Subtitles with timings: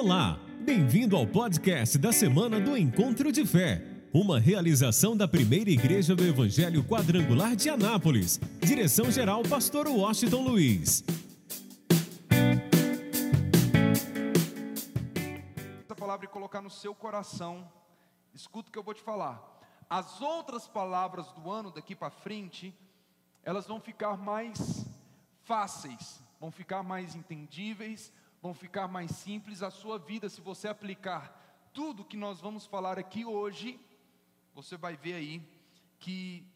[0.00, 3.84] Olá, bem-vindo ao podcast da semana do Encontro de Fé,
[4.14, 8.38] uma realização da primeira igreja do Evangelho Quadrangular de Anápolis.
[8.60, 11.02] Direção-geral, Pastor Washington Luiz.
[15.82, 17.68] essa palavra e colocar no seu coração,
[18.32, 19.42] escuta o que eu vou te falar.
[19.90, 22.72] As outras palavras do ano daqui para frente,
[23.42, 24.86] elas vão ficar mais
[25.42, 29.62] fáceis, vão ficar mais entendíveis, vão ficar mais simples.
[29.62, 33.80] A sua vida, se você aplicar tudo que nós vamos falar aqui hoje,
[34.54, 35.42] você vai ver aí
[35.98, 36.46] que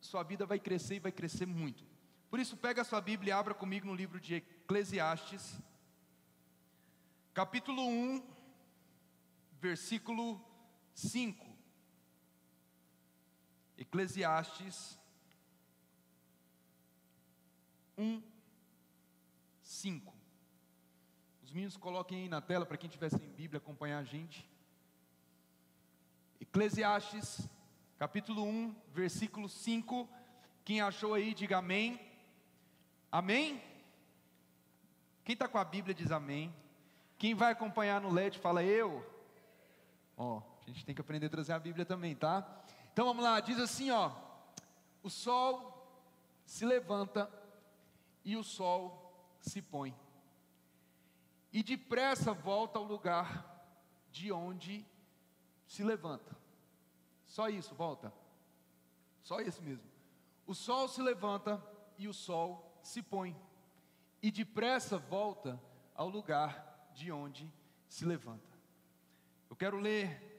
[0.00, 1.84] sua vida vai crescer e vai crescer muito.
[2.30, 5.58] Por isso, pega a sua Bíblia e abra comigo no livro de Eclesiastes,
[7.32, 8.22] capítulo 1,
[9.60, 10.40] versículo
[10.94, 11.46] 5.
[13.78, 14.98] Eclesiastes
[17.98, 18.22] 1,
[19.62, 20.15] 5.
[21.46, 24.50] Os meninos coloquem aí na tela para quem tiver sem Bíblia acompanhar a gente.
[26.40, 27.48] Eclesiastes,
[27.96, 30.08] capítulo 1, versículo 5.
[30.64, 32.00] Quem achou aí, diga amém.
[33.12, 33.62] Amém?
[35.22, 36.52] Quem está com a Bíblia diz amém.
[37.16, 39.08] Quem vai acompanhar no LED fala eu.
[40.16, 42.44] Ó, a gente tem que aprender a trazer a Bíblia também, tá?
[42.92, 44.10] Então vamos lá, diz assim, ó:
[45.00, 46.12] O sol
[46.44, 47.30] se levanta
[48.24, 49.94] e o sol se põe.
[51.56, 53.66] E depressa volta ao lugar
[54.12, 54.86] de onde
[55.66, 56.36] se levanta.
[57.24, 58.12] Só isso, volta.
[59.22, 59.88] Só isso mesmo.
[60.46, 63.34] O sol se levanta e o sol se põe.
[64.22, 65.58] E depressa volta
[65.94, 67.50] ao lugar de onde
[67.88, 68.52] se levanta.
[69.48, 70.38] Eu quero ler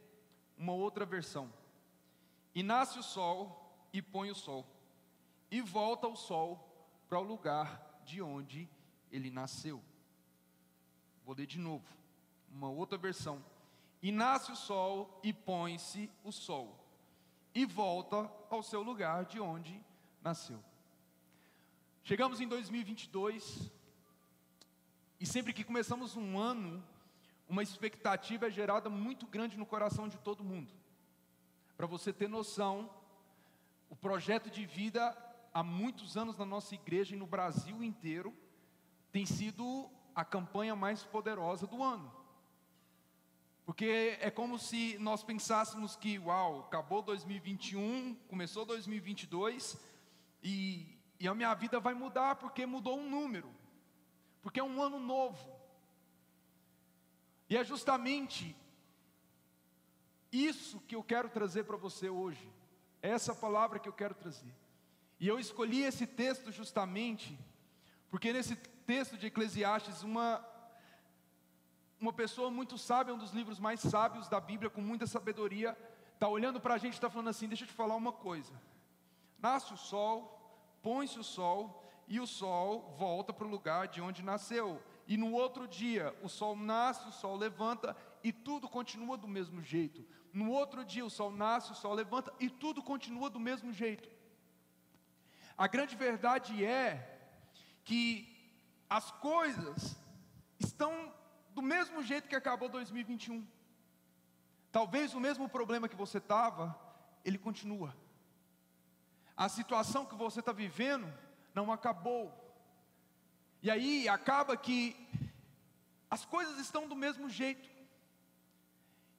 [0.56, 1.52] uma outra versão.
[2.54, 4.68] E nasce o sol e põe o sol,
[5.50, 6.64] e volta o sol
[7.10, 8.70] para o lugar de onde
[9.12, 9.82] ele nasceu.
[11.28, 11.86] Vou ler de novo,
[12.50, 13.44] uma outra versão.
[14.02, 16.82] E nasce o sol e põe-se o sol,
[17.54, 19.84] e volta ao seu lugar de onde
[20.24, 20.64] nasceu.
[22.02, 23.70] Chegamos em 2022,
[25.20, 26.82] e sempre que começamos um ano,
[27.50, 30.72] uma expectativa é gerada muito grande no coração de todo mundo.
[31.76, 32.90] Para você ter noção,
[33.90, 35.14] o projeto de vida
[35.54, 38.34] há muitos anos na nossa igreja e no Brasil inteiro
[39.12, 42.12] tem sido a campanha mais poderosa do ano.
[43.64, 49.78] Porque é como se nós pensássemos que, uau, acabou 2021, começou 2022
[50.42, 53.54] e, e a minha vida vai mudar porque mudou um número,
[54.42, 55.56] porque é um ano novo.
[57.48, 58.58] E é justamente
[60.32, 62.52] isso que eu quero trazer para você hoje,
[63.04, 64.52] é essa palavra que eu quero trazer.
[65.20, 67.38] E eu escolhi esse texto justamente
[68.10, 70.42] porque nesse texto de Eclesiastes, uma,
[72.00, 75.78] uma pessoa muito sábia, um dos livros mais sábios da Bíblia, com muita sabedoria,
[76.14, 78.54] está olhando para a gente e está falando assim: deixa eu te falar uma coisa.
[79.38, 80.18] Nasce o sol,
[80.82, 84.82] põe-se o sol, e o sol volta para o lugar de onde nasceu.
[85.06, 89.62] E no outro dia, o sol nasce, o sol levanta e tudo continua do mesmo
[89.62, 90.08] jeito.
[90.32, 94.10] No outro dia, o sol nasce, o sol levanta e tudo continua do mesmo jeito.
[95.58, 97.20] A grande verdade é
[97.84, 98.37] que
[98.90, 99.98] as coisas
[100.60, 101.14] estão
[101.52, 103.46] do mesmo jeito que acabou 2021.
[104.72, 106.78] Talvez o mesmo problema que você estava,
[107.26, 107.96] ele continua.
[109.36, 111.12] A situação que você está vivendo
[111.54, 112.32] não acabou.
[113.62, 114.96] E aí acaba que
[116.10, 117.70] as coisas estão do mesmo jeito.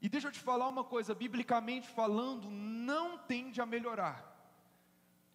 [0.00, 4.24] E deixa eu te falar uma coisa, biblicamente falando, não tende a melhorar.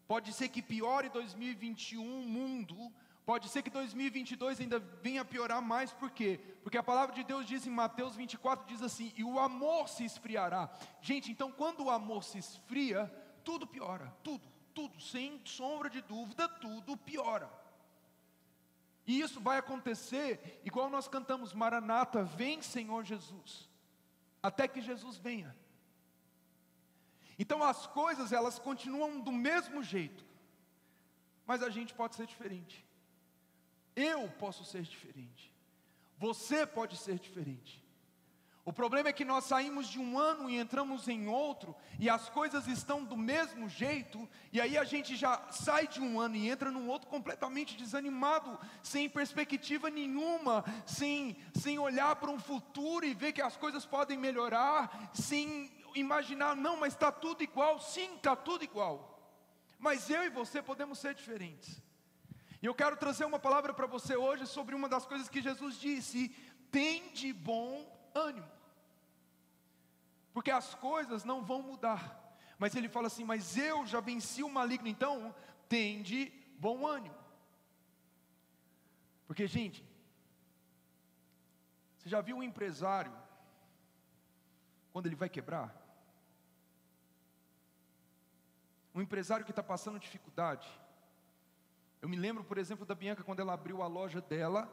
[0.07, 2.91] Pode ser que piore 2021 o mundo,
[3.25, 6.39] pode ser que 2022 ainda venha piorar mais, por quê?
[6.61, 10.03] Porque a palavra de Deus diz em Mateus 24, diz assim, e o amor se
[10.03, 10.69] esfriará.
[11.01, 13.05] Gente, então quando o amor se esfria,
[13.43, 17.49] tudo piora, tudo, tudo, sem sombra de dúvida, tudo piora.
[19.05, 23.69] E isso vai acontecer, igual nós cantamos, Maranata, vem Senhor Jesus,
[24.41, 25.55] até que Jesus venha.
[27.37, 30.25] Então as coisas elas continuam do mesmo jeito,
[31.45, 32.85] mas a gente pode ser diferente.
[33.95, 35.53] Eu posso ser diferente.
[36.17, 37.83] Você pode ser diferente.
[38.65, 42.29] O problema é que nós saímos de um ano e entramos em outro, e as
[42.29, 46.49] coisas estão do mesmo jeito, e aí a gente já sai de um ano e
[46.49, 53.13] entra num outro completamente desanimado, sem perspectiva nenhuma, sem, sem olhar para um futuro e
[53.13, 58.33] ver que as coisas podem melhorar, sem imaginar, não, mas está tudo igual, sim, está
[58.33, 59.19] tudo igual,
[59.77, 61.81] mas eu e você podemos ser diferentes.
[62.63, 65.77] E eu quero trazer uma palavra para você hoje sobre uma das coisas que Jesus
[65.77, 66.29] disse
[66.71, 68.49] tem de bom ânimo.
[70.33, 72.01] Porque as coisas não vão mudar.
[72.57, 75.35] Mas ele fala assim: Mas eu já venci o maligno, então
[75.67, 77.17] tem de bom ânimo.
[79.27, 79.85] Porque, gente,
[81.97, 83.11] você já viu um empresário
[84.93, 85.75] quando ele vai quebrar?
[88.95, 90.65] Um empresário que está passando dificuldade.
[92.03, 94.69] Eu me lembro, por exemplo, da Bianca quando ela abriu a loja dela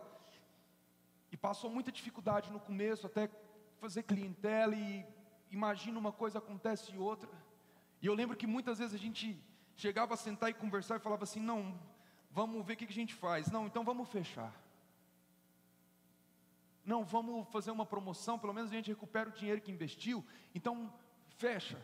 [1.30, 3.30] e passou muita dificuldade no começo, até
[3.78, 5.06] fazer clientela e
[5.48, 7.30] imagina uma coisa acontece e outra.
[8.02, 9.40] E eu lembro que muitas vezes a gente
[9.76, 11.80] chegava a sentar e conversar e falava assim: não,
[12.32, 13.48] vamos ver o que a gente faz.
[13.48, 14.52] Não, então vamos fechar.
[16.84, 20.26] Não, vamos fazer uma promoção, pelo menos a gente recupera o dinheiro que investiu.
[20.52, 20.92] Então,
[21.36, 21.80] fecha.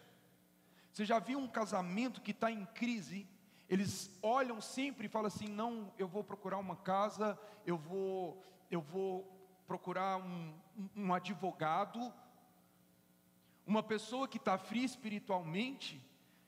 [0.91, 3.29] Você já viu um casamento que está em crise?
[3.69, 8.81] Eles olham sempre e falam assim: não, eu vou procurar uma casa, eu vou, eu
[8.81, 9.25] vou
[9.67, 10.55] procurar um,
[10.97, 12.13] um, advogado.
[13.67, 16.01] Uma pessoa que está fria espiritualmente,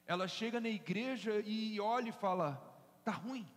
[0.06, 2.62] ela chega na igreja e olha e fala:
[3.00, 3.48] está ruim.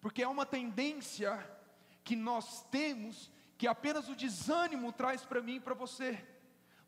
[0.00, 1.38] Porque é uma tendência
[2.02, 6.24] que nós temos que apenas o desânimo traz para mim e para você.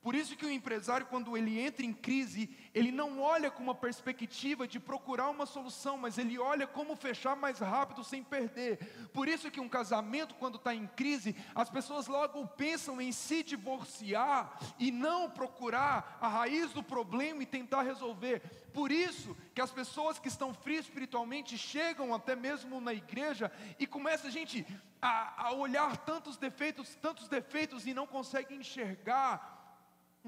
[0.08, 3.74] Por isso que o empresário, quando ele entra em crise, ele não olha com uma
[3.74, 8.78] perspectiva de procurar uma solução, mas ele olha como fechar mais rápido sem perder.
[9.12, 13.42] Por isso que um casamento, quando está em crise, as pessoas logo pensam em se
[13.42, 18.40] divorciar e não procurar a raiz do problema e tentar resolver.
[18.72, 23.86] Por isso que as pessoas que estão frias espiritualmente chegam até mesmo na igreja e
[23.86, 24.66] começa a gente
[25.02, 29.57] a, a olhar tantos defeitos, tantos defeitos e não consegue enxergar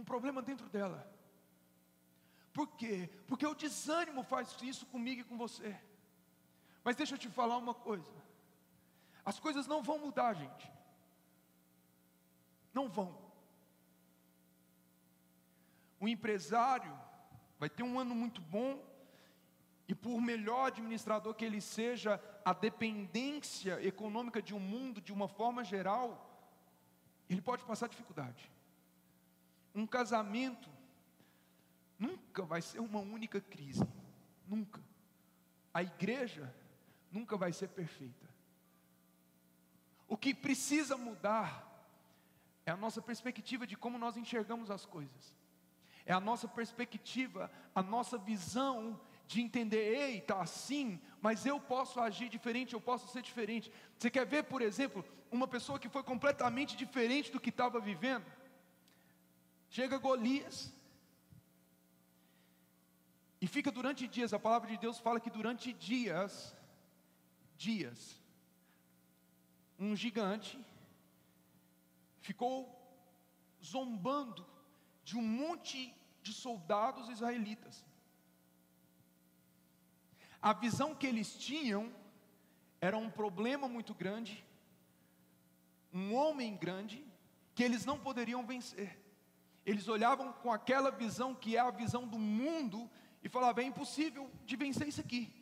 [0.00, 1.06] um problema dentro dela.
[2.52, 3.10] Por quê?
[3.26, 5.78] Porque o desânimo faz isso comigo e com você.
[6.82, 8.12] Mas deixa eu te falar uma coisa:
[9.24, 10.70] as coisas não vão mudar, gente.
[12.72, 13.16] Não vão.
[16.00, 16.98] O empresário
[17.58, 18.82] vai ter um ano muito bom,
[19.86, 25.28] e por melhor administrador que ele seja, a dependência econômica de um mundo, de uma
[25.28, 26.26] forma geral,
[27.28, 28.50] ele pode passar dificuldade.
[29.74, 30.68] Um casamento
[31.98, 33.86] nunca vai ser uma única crise,
[34.46, 34.82] nunca.
[35.72, 36.52] A igreja
[37.10, 38.28] nunca vai ser perfeita.
[40.08, 41.70] O que precisa mudar
[42.66, 45.36] é a nossa perspectiva de como nós enxergamos as coisas.
[46.04, 52.00] É a nossa perspectiva, a nossa visão de entender, ei, está assim, mas eu posso
[52.00, 53.70] agir diferente, eu posso ser diferente.
[53.96, 58.26] Você quer ver, por exemplo, uma pessoa que foi completamente diferente do que estava vivendo?
[59.70, 60.72] Chega Golias.
[63.40, 66.54] E fica durante dias, a palavra de Deus fala que durante dias,
[67.56, 68.20] dias,
[69.78, 70.62] um gigante
[72.18, 72.54] ficou
[73.64, 74.46] zombando
[75.02, 77.82] de um monte de soldados israelitas.
[80.42, 81.90] A visão que eles tinham
[82.78, 84.44] era um problema muito grande,
[85.92, 87.02] um homem grande,
[87.54, 88.99] que eles não poderiam vencer.
[89.70, 92.90] Eles olhavam com aquela visão que é a visão do mundo
[93.22, 95.32] e falavam: é impossível de vencer isso aqui.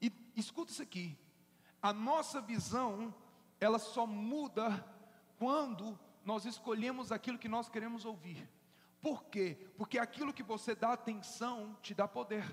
[0.00, 1.16] E escuta isso aqui:
[1.80, 3.14] a nossa visão,
[3.60, 4.84] ela só muda
[5.38, 8.50] quando nós escolhemos aquilo que nós queremos ouvir.
[9.00, 9.56] Por quê?
[9.78, 12.44] Porque aquilo que você dá atenção te dá poder.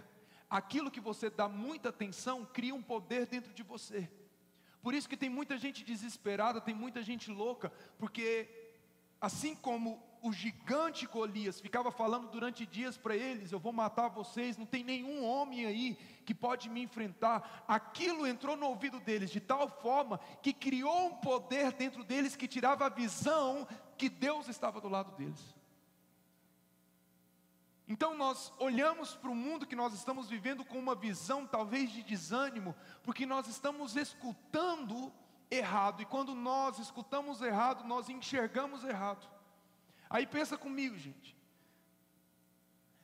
[0.48, 4.08] Aquilo que você dá muita atenção cria um poder dentro de você.
[4.84, 8.48] Por isso que tem muita gente desesperada, tem muita gente louca, porque
[9.20, 14.58] assim como o gigante Golias ficava falando durante dias para eles: Eu vou matar vocês,
[14.58, 17.66] não tem nenhum homem aí que pode me enfrentar.
[17.68, 22.48] Aquilo entrou no ouvido deles de tal forma que criou um poder dentro deles que
[22.48, 25.54] tirava a visão que Deus estava do lado deles.
[27.86, 32.02] Então nós olhamos para o mundo que nós estamos vivendo com uma visão talvez de
[32.02, 35.12] desânimo, porque nós estamos escutando
[35.52, 39.34] errado, e quando nós escutamos errado, nós enxergamos errado.
[40.14, 41.36] Aí pensa comigo, gente.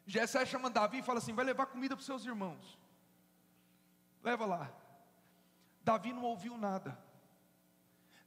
[0.05, 2.77] Jessé chama Davi e fala assim: vai levar comida para os seus irmãos.
[4.23, 4.71] Leva lá.
[5.83, 6.95] Davi não ouviu nada.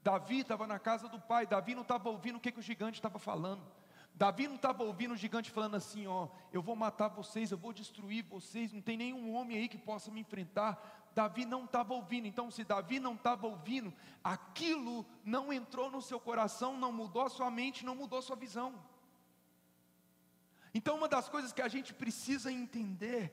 [0.02, 2.98] Davi estava na casa do pai, Davi não estava ouvindo o que, que o gigante
[2.98, 3.62] estava falando.
[4.12, 7.72] Davi não estava ouvindo o gigante falando assim: ó, eu vou matar vocês, eu vou
[7.72, 11.01] destruir vocês, não tem nenhum homem aí que possa me enfrentar.
[11.14, 12.26] Davi não estava ouvindo.
[12.26, 13.92] Então, se Davi não estava ouvindo,
[14.22, 18.36] aquilo não entrou no seu coração, não mudou a sua mente, não mudou a sua
[18.36, 18.74] visão.
[20.74, 23.32] Então, uma das coisas que a gente precisa entender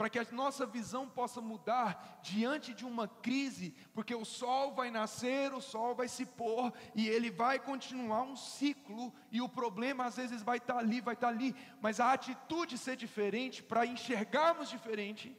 [0.00, 4.90] para que a nossa visão possa mudar diante de uma crise, porque o sol vai
[4.90, 10.06] nascer, o sol vai se pôr e ele vai continuar um ciclo, e o problema
[10.06, 14.70] às vezes vai estar ali, vai estar ali, mas a atitude ser diferente, para enxergarmos
[14.70, 15.36] diferente,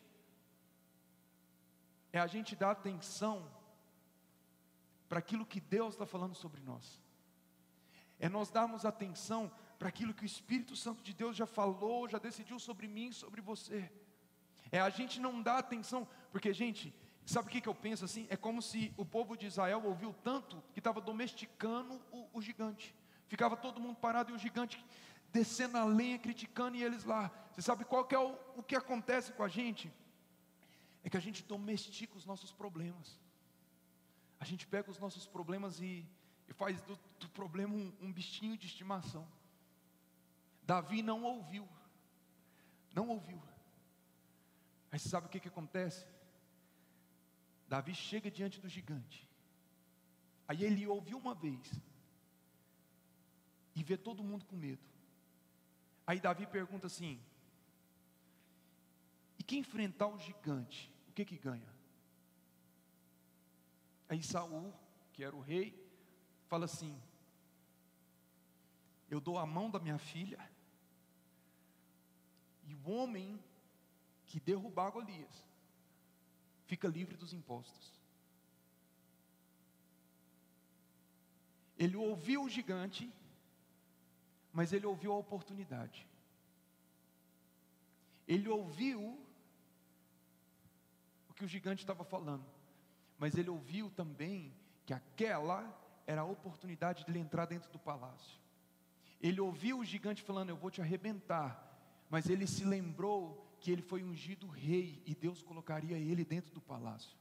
[2.12, 3.50] é a gente dar atenção
[5.08, 7.02] para aquilo que Deus está falando sobre nós,
[8.20, 12.20] é nós darmos atenção para aquilo que o Espírito Santo de Deus já falou, já
[12.20, 13.92] decidiu sobre mim, sobre você.
[14.72, 16.94] É a gente não dá atenção, porque, gente,
[17.26, 18.28] sabe o que, que eu penso assim?
[18.30, 22.96] É como se o povo de Israel ouviu tanto que estava domesticando o, o gigante.
[23.28, 24.86] Ficava todo mundo parado e o gigante
[25.32, 27.32] descendo a lenha, criticando e eles lá.
[27.52, 29.92] Você sabe qual que é o, o que acontece com a gente?
[31.04, 33.20] É que a gente domestica os nossos problemas.
[34.40, 36.08] A gente pega os nossos problemas e,
[36.48, 39.28] e faz do, do problema um, um bichinho de estimação.
[40.64, 41.68] Davi não ouviu,
[42.94, 43.42] não ouviu.
[44.92, 46.06] Aí você sabe o que, que acontece?
[47.68, 49.28] Davi chega diante do gigante.
[50.48, 51.72] Aí ele ouve uma vez.
[53.74, 54.84] E vê todo mundo com medo.
[56.06, 57.22] Aí Davi pergunta assim:
[59.52, 61.68] E quem enfrentar o gigante, o que que ganha?
[64.08, 64.74] Aí Saul,
[65.12, 65.76] que era o rei,
[66.48, 66.98] fala assim:
[69.10, 70.40] Eu dou a mão da minha filha,
[72.64, 73.38] e o homem
[74.26, 75.46] que derrubar Golias
[76.64, 78.02] fica livre dos impostos.
[81.78, 83.14] Ele ouviu o gigante,
[84.54, 86.08] mas ele ouviu a oportunidade.
[88.26, 89.30] Ele ouviu
[91.42, 92.46] que o gigante estava falando,
[93.18, 94.54] mas ele ouviu também
[94.86, 98.40] que aquela era a oportunidade de ele entrar dentro do palácio.
[99.20, 101.50] Ele ouviu o gigante falando: Eu vou te arrebentar,
[102.12, 106.62] mas ele se lembrou que ele foi ungido rei e Deus colocaria ele dentro do
[106.62, 107.18] palácio.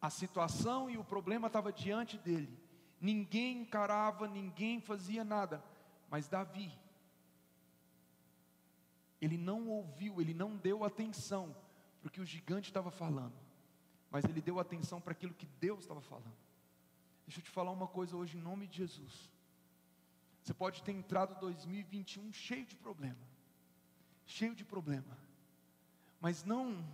[0.00, 2.58] A situação e o problema estava diante dele.
[3.00, 5.62] Ninguém encarava, ninguém fazia nada.
[6.10, 6.76] Mas Davi,
[9.24, 11.56] ele não ouviu, ele não deu atenção
[12.00, 13.34] para o que o gigante estava falando,
[14.10, 16.36] mas ele deu atenção para aquilo que Deus estava falando.
[17.26, 19.30] Deixa eu te falar uma coisa hoje em nome de Jesus.
[20.42, 23.26] Você pode ter entrado 2021 cheio de problema,
[24.26, 25.16] cheio de problema,
[26.20, 26.86] mas não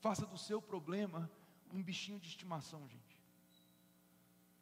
[0.00, 1.30] faça do seu problema
[1.70, 3.20] um bichinho de estimação, gente.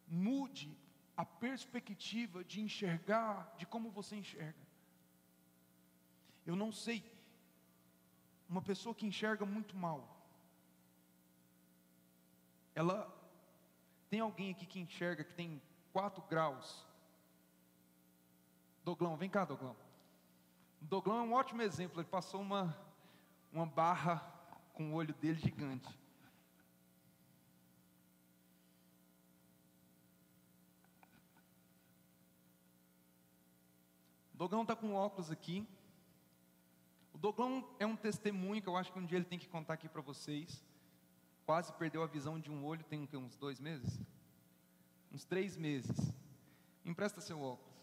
[0.08, 0.76] Mude
[1.16, 4.71] a perspectiva de enxergar, de como você enxerga.
[6.44, 7.04] Eu não sei,
[8.48, 10.08] uma pessoa que enxerga muito mal,
[12.74, 13.12] ela
[14.10, 15.60] tem alguém aqui que enxerga que tem
[15.92, 16.86] 4 graus
[18.84, 19.76] Doglão, vem cá, Doglão.
[20.80, 22.00] Doglão é um ótimo exemplo.
[22.00, 22.76] Ele passou uma,
[23.52, 24.18] uma barra
[24.72, 25.88] com o olho dele gigante.
[34.34, 35.64] O Doglão está com óculos aqui.
[37.22, 39.88] Doglão é um testemunho que eu acho que um dia ele tem que contar aqui
[39.88, 40.60] para vocês.
[41.46, 44.00] Quase perdeu a visão de um olho, tem uns dois meses?
[45.12, 46.12] Uns três meses.
[46.84, 47.80] Empresta seu óculos.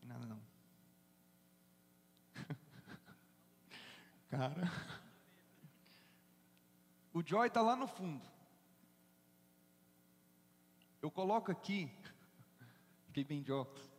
[0.00, 0.40] Nada não.
[4.30, 4.70] Cara.
[7.12, 8.24] O Joy está lá no fundo.
[11.02, 11.90] Eu coloco aqui.
[13.08, 13.90] Fiquei bem de óculos.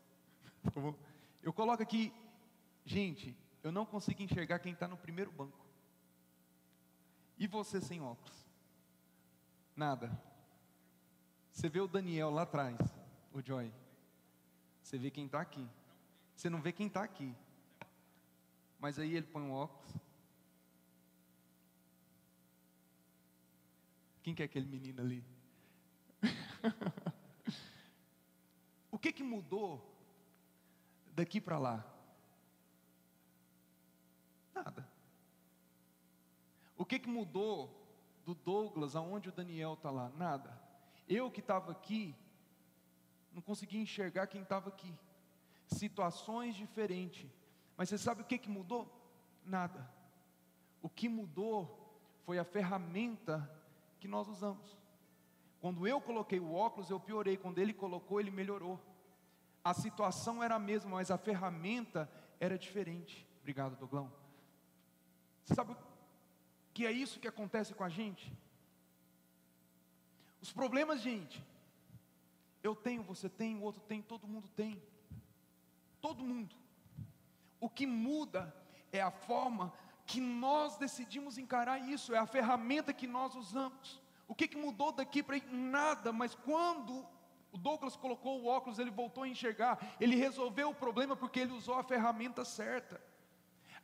[1.41, 2.13] Eu coloco aqui.
[2.85, 5.65] Gente, eu não consigo enxergar quem está no primeiro banco.
[7.37, 8.45] E você sem óculos?
[9.75, 10.11] Nada.
[11.51, 12.77] Você vê o Daniel lá atrás,
[13.31, 13.71] o Joy.
[14.81, 15.67] Você vê quem está aqui.
[16.35, 17.33] Você não vê quem está aqui.
[18.79, 19.95] Mas aí ele põe um óculos.
[24.21, 25.23] Quem que é aquele menino ali?
[28.91, 29.93] o que que mudou
[31.13, 31.92] daqui para lá?
[34.53, 34.87] Nada.
[36.77, 37.81] O que que mudou
[38.25, 40.09] do Douglas aonde o Daniel está lá?
[40.17, 40.61] Nada.
[41.07, 42.15] Eu que estava aqui,
[43.31, 44.93] não conseguia enxergar quem estava aqui
[45.67, 47.29] situações diferentes.
[47.75, 48.87] Mas você sabe o que, que mudou?
[49.45, 49.89] Nada.
[50.81, 53.49] O que mudou foi a ferramenta
[53.99, 54.77] que nós usamos.
[55.59, 57.37] Quando eu coloquei o óculos, eu piorei.
[57.37, 58.79] Quando ele colocou, ele melhorou.
[59.63, 63.27] A situação era a mesma, mas a ferramenta era diferente.
[63.39, 64.11] Obrigado, Doglão.
[65.45, 65.75] Sabe
[66.73, 68.31] que é isso que acontece com a gente?
[70.41, 71.43] Os problemas, gente.
[72.61, 74.81] Eu tenho, você tem, o outro tem, todo mundo tem.
[76.01, 76.55] Todo mundo.
[77.59, 78.53] O que muda
[78.91, 79.73] é a forma
[80.05, 84.01] que nós decidimos encarar isso, é a ferramenta que nós usamos.
[84.27, 87.05] O que, que mudou daqui para nada, mas quando
[87.51, 91.53] o Douglas colocou o óculos, ele voltou a enxergar, ele resolveu o problema porque ele
[91.53, 93.01] usou a ferramenta certa.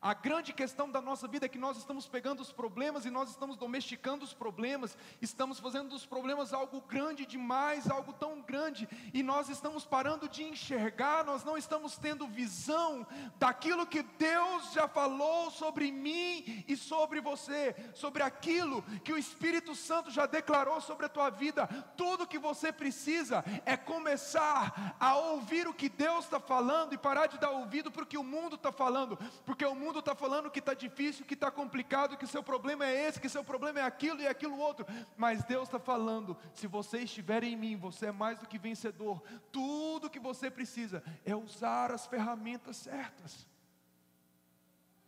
[0.01, 3.29] A grande questão da nossa vida é que nós estamos pegando os problemas e nós
[3.29, 9.21] estamos domesticando os problemas, estamos fazendo dos problemas algo grande demais, algo tão grande, e
[9.21, 13.05] nós estamos parando de enxergar, nós não estamos tendo visão
[13.37, 19.75] daquilo que Deus já falou sobre mim e sobre você, sobre aquilo que o Espírito
[19.75, 21.67] Santo já declarou sobre a tua vida.
[21.97, 27.27] Tudo que você precisa é começar a ouvir o que Deus está falando e parar
[27.27, 30.13] de dar ouvido para o que o mundo está falando, porque o mundo mundo está
[30.13, 33.79] falando que está difícil, que está complicado, que seu problema é esse, que seu problema
[33.79, 34.86] é aquilo e aquilo outro,
[35.17, 39.22] mas Deus está falando: se você estiver em mim, você é mais do que vencedor.
[39.51, 43.48] Tudo que você precisa é usar as ferramentas certas.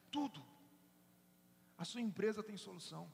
[0.10, 0.44] Tudo.
[1.78, 3.10] A sua empresa tem solução.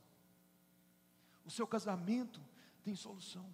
[1.45, 2.41] O seu casamento
[2.83, 3.49] tem solução.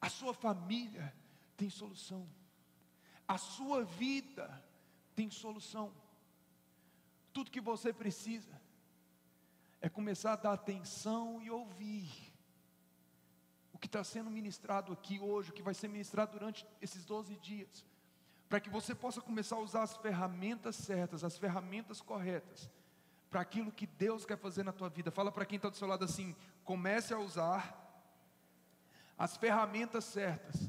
[0.00, 1.14] A sua família
[1.56, 2.28] tem solução.
[3.26, 4.64] A sua vida
[5.14, 5.92] tem solução.
[7.38, 8.60] Tudo que você precisa
[9.80, 12.10] é começar a dar atenção e ouvir
[13.72, 17.36] o que está sendo ministrado aqui hoje, o que vai ser ministrado durante esses 12
[17.36, 17.86] dias,
[18.48, 22.68] para que você possa começar a usar as ferramentas certas, as ferramentas corretas,
[23.30, 25.12] para aquilo que Deus quer fazer na tua vida.
[25.12, 28.02] Fala para quem está do seu lado assim: comece a usar
[29.16, 30.68] as ferramentas certas.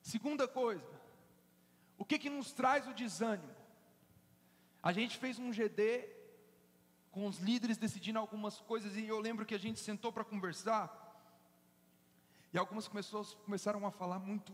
[0.00, 1.00] Segunda coisa,
[1.96, 3.61] o que, que nos traz o desânimo?
[4.82, 6.08] A gente fez um GD
[7.10, 10.98] com os líderes decidindo algumas coisas e eu lembro que a gente sentou para conversar
[12.52, 14.52] e algumas pessoas começaram a falar muito.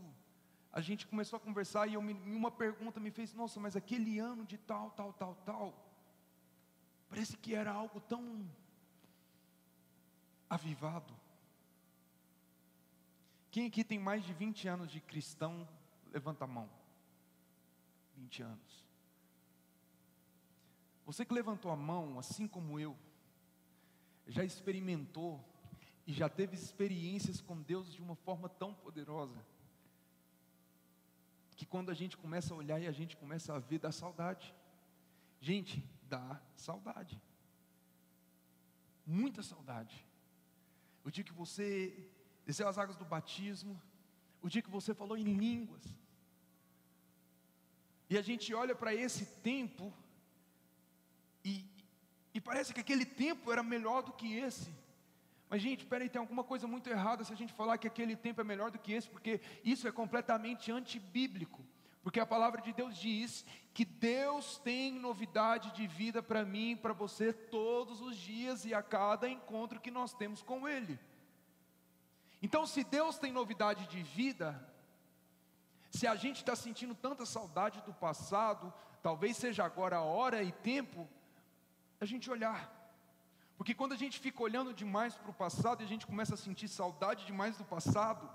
[0.72, 4.44] A gente começou a conversar e eu, uma pergunta me fez: Nossa, mas aquele ano
[4.44, 5.74] de tal, tal, tal, tal,
[7.08, 8.46] parece que era algo tão
[10.48, 11.14] avivado.
[13.50, 15.66] Quem aqui tem mais de 20 anos de cristão,
[16.12, 16.68] levanta a mão.
[18.14, 18.87] 20 anos.
[21.08, 22.94] Você que levantou a mão, assim como eu,
[24.26, 25.42] já experimentou
[26.06, 29.42] e já teve experiências com Deus de uma forma tão poderosa,
[31.56, 34.54] que quando a gente começa a olhar e a gente começa a ver, dá saudade.
[35.40, 37.18] Gente, dá saudade.
[39.06, 40.06] Muita saudade.
[41.02, 42.06] O dia que você
[42.44, 43.80] desceu as águas do batismo,
[44.42, 45.84] o dia que você falou em línguas,
[48.10, 49.90] e a gente olha para esse tempo,
[51.48, 51.64] e,
[52.34, 54.70] e parece que aquele tempo era melhor do que esse.
[55.50, 58.40] Mas, gente, peraí, tem alguma coisa muito errada se a gente falar que aquele tempo
[58.40, 61.64] é melhor do que esse, porque isso é completamente antibíblico.
[62.02, 66.92] Porque a palavra de Deus diz que Deus tem novidade de vida para mim para
[66.92, 70.98] você todos os dias e a cada encontro que nós temos com Ele.
[72.42, 74.48] Então, se Deus tem novidade de vida,
[75.90, 80.52] se a gente está sentindo tanta saudade do passado, talvez seja agora a hora e
[80.52, 81.08] tempo
[82.00, 82.74] a gente olhar.
[83.56, 86.36] Porque quando a gente fica olhando demais para o passado e a gente começa a
[86.36, 88.30] sentir saudade demais do passado,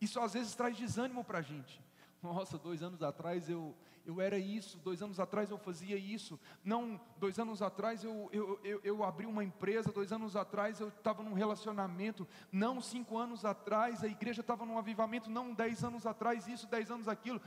[0.00, 1.80] isso às vezes traz desânimo para a gente.
[2.22, 6.40] Nossa, dois anos atrás eu, eu era isso, dois anos atrás eu fazia isso.
[6.64, 10.88] Não, dois anos atrás eu, eu, eu, eu abri uma empresa, dois anos atrás eu
[10.88, 12.26] estava num relacionamento.
[12.50, 15.30] Não, cinco anos atrás a igreja estava num avivamento.
[15.30, 17.40] Não, dez anos atrás isso, dez anos aquilo.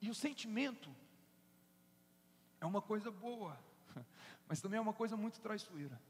[0.00, 0.90] E o sentimento
[2.58, 3.65] é uma coisa boa
[4.48, 6.00] mas também é uma coisa muito traiçoeira.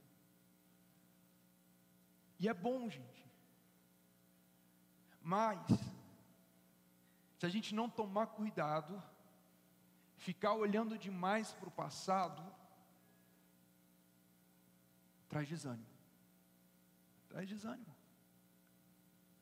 [2.38, 3.26] E é bom, gente.
[5.22, 5.66] Mas,
[7.38, 9.02] se a gente não tomar cuidado,
[10.18, 12.42] ficar olhando demais para o passado,
[15.28, 15.86] traz desânimo.
[17.28, 17.96] Traz desânimo.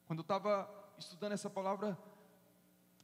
[0.07, 1.99] Quando eu estava estudando essa palavra,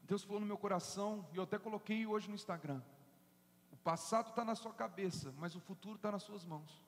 [0.05, 2.81] Deus falou no meu coração, e eu até coloquei hoje no Instagram
[3.84, 6.82] passado está na sua cabeça, mas o futuro está nas suas mãos.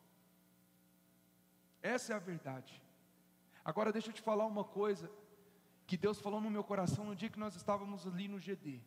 [1.83, 2.81] Essa é a verdade.
[3.65, 5.11] Agora deixa eu te falar uma coisa
[5.87, 8.81] que Deus falou no meu coração no dia que nós estávamos ali no GD,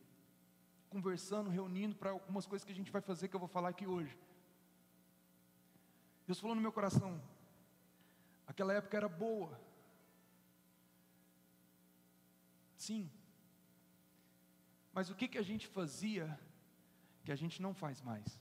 [0.88, 3.86] conversando, reunindo para algumas coisas que a gente vai fazer que eu vou falar aqui
[3.86, 4.18] hoje.
[6.26, 7.22] Deus falou no meu coração,
[8.46, 9.60] aquela época era boa.
[12.76, 13.10] Sim.
[14.92, 16.38] Mas o que, que a gente fazia
[17.26, 18.40] que a gente não faz mais.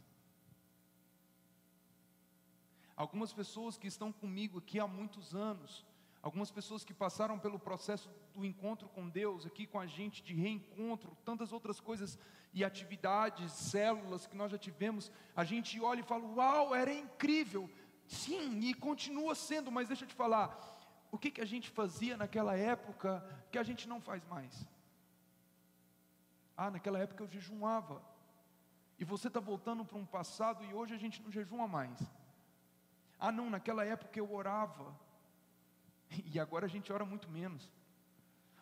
[2.95, 5.85] Algumas pessoas que estão comigo aqui há muitos anos,
[6.25, 10.33] Algumas pessoas que passaram pelo processo do encontro com Deus, aqui com a gente, de
[10.33, 12.17] reencontro, tantas outras coisas
[12.51, 17.69] e atividades, células que nós já tivemos, a gente olha e fala: Uau, era incrível.
[18.07, 20.49] Sim, e continua sendo, mas deixa eu te falar,
[21.11, 24.67] o que, que a gente fazia naquela época que a gente não faz mais?
[26.57, 28.01] Ah, naquela época eu jejuava.
[28.97, 31.99] E você está voltando para um passado e hoje a gente não jejuma mais.
[33.19, 34.95] Ah, não, naquela época eu orava.
[36.33, 37.73] E agora a gente ora muito menos.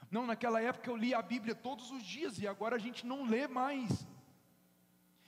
[0.10, 3.26] Não, naquela época eu li a Bíblia todos os dias e agora a gente não
[3.26, 4.08] lê mais.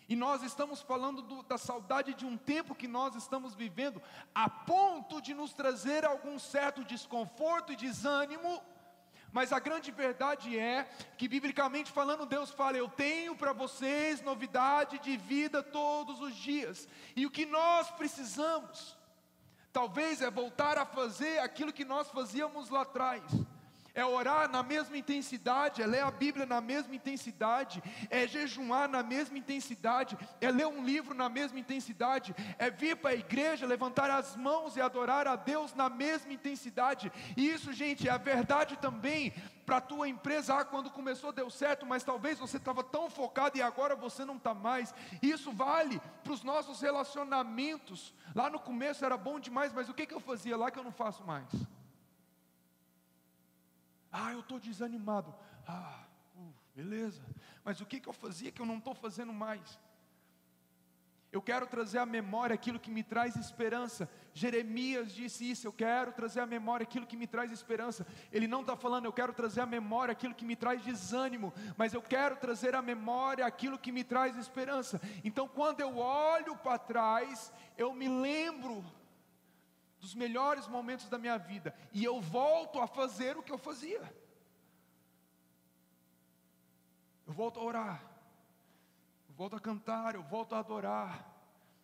[0.08, 4.02] E nós estamos falando do, da saudade de um tempo que nós estamos vivendo,
[4.34, 8.62] a ponto de nos trazer algum certo desconforto e desânimo,
[9.36, 14.98] mas a grande verdade é que, biblicamente falando, Deus fala: Eu tenho para vocês novidade
[15.00, 18.95] de vida todos os dias, e o que nós precisamos
[19.76, 23.21] Talvez é voltar a fazer aquilo que nós fazíamos lá atrás.
[23.95, 29.01] É orar na mesma intensidade, é ler a Bíblia na mesma intensidade, é jejuar na
[29.01, 34.12] mesma intensidade, é ler um livro na mesma intensidade, é vir para a igreja, levantar
[34.12, 37.12] as mãos e adorar a Deus na mesma intensidade.
[37.36, 39.34] E isso, gente, é a verdade também
[39.65, 43.58] para a tua empresa, ah, quando começou deu certo, mas talvez você estava tão focado
[43.58, 44.93] e agora você não está mais.
[45.21, 48.13] Isso vale para os nossos relacionamentos.
[48.36, 50.84] Lá no começo era bom demais, mas o que, que eu fazia lá que eu
[50.84, 51.49] não faço mais?
[54.17, 55.36] Ah, eu estou desanimado.
[55.67, 56.06] Ah,
[56.38, 57.21] uh, beleza.
[57.65, 59.78] Mas o que, que eu fazia que eu não estou fazendo mais?
[61.34, 64.10] Eu quero trazer à memória aquilo que me traz esperança.
[64.34, 65.67] Jeremias disse isso.
[65.67, 68.08] Eu quero trazer à memória aquilo que me traz esperança.
[68.32, 71.93] Ele não está falando, eu quero trazer à memória aquilo que me traz desânimo, mas
[71.93, 75.01] eu quero trazer à memória aquilo que me traz esperança.
[75.25, 78.82] Então, quando eu olho para trás, eu me lembro
[79.99, 84.01] dos melhores momentos da minha vida e eu volto a fazer o que eu fazia.
[87.27, 88.15] Eu volto a orar
[89.36, 91.29] eu volto a cantar, eu volto a adorar,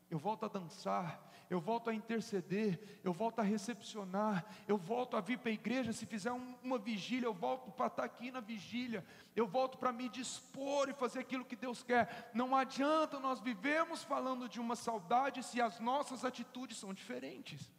[0.09, 5.19] eu volto a dançar, eu volto a interceder, eu volto a recepcionar, eu volto a
[5.19, 5.91] vir para a igreja.
[5.91, 9.91] Se fizer um, uma vigília, eu volto para estar aqui na vigília, eu volto para
[9.91, 12.31] me dispor e fazer aquilo que Deus quer.
[12.33, 17.69] Não adianta nós vivemos falando de uma saudade se as nossas atitudes são diferentes.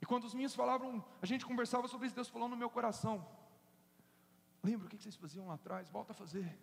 [0.00, 3.26] E quando os meninos falavam, a gente conversava sobre isso, Deus falou no meu coração.
[4.62, 5.88] Lembra o que vocês faziam lá atrás?
[5.88, 6.58] Volta a fazer.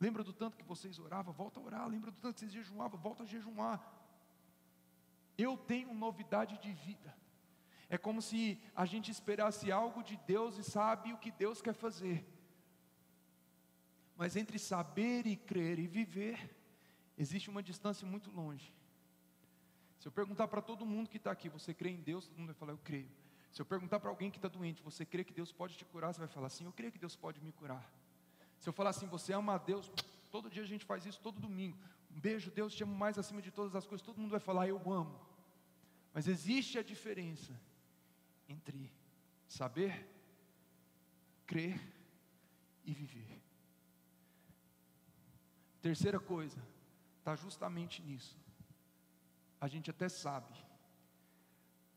[0.00, 1.32] Lembra do tanto que vocês oravam?
[1.32, 1.88] Volta a orar.
[1.88, 2.98] Lembra do tanto que vocês jejuavam?
[2.98, 3.80] Volta a jejuar.
[5.36, 7.14] Eu tenho novidade de vida.
[7.88, 11.74] É como se a gente esperasse algo de Deus e sabe o que Deus quer
[11.74, 12.26] fazer.
[14.16, 16.56] Mas entre saber e crer e viver,
[17.18, 18.74] existe uma distância muito longe.
[20.00, 22.26] Se eu perguntar para todo mundo que está aqui, você crê em Deus?
[22.26, 23.10] Todo mundo vai falar, eu creio.
[23.52, 26.14] Se eu perguntar para alguém que está doente, você crê que Deus pode te curar?
[26.14, 27.86] Você vai falar assim, eu creio que Deus pode me curar.
[28.58, 29.92] Se eu falar assim, você ama a Deus,
[30.30, 31.76] todo dia a gente faz isso, todo domingo.
[32.10, 34.04] Um beijo, Deus te amo mais acima de todas as coisas.
[34.04, 35.20] Todo mundo vai falar, eu amo.
[36.14, 37.52] Mas existe a diferença
[38.48, 38.90] entre
[39.46, 40.08] saber,
[41.46, 41.78] crer
[42.86, 43.38] e viver.
[45.82, 46.58] Terceira coisa,
[47.18, 48.38] está justamente nisso.
[49.60, 50.54] A gente até sabe,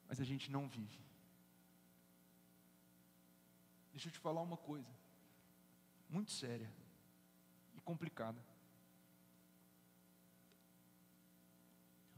[0.07, 0.99] mas a gente não vive.
[3.91, 4.89] Deixa eu te falar uma coisa
[6.09, 6.69] muito séria
[7.75, 8.43] e complicada.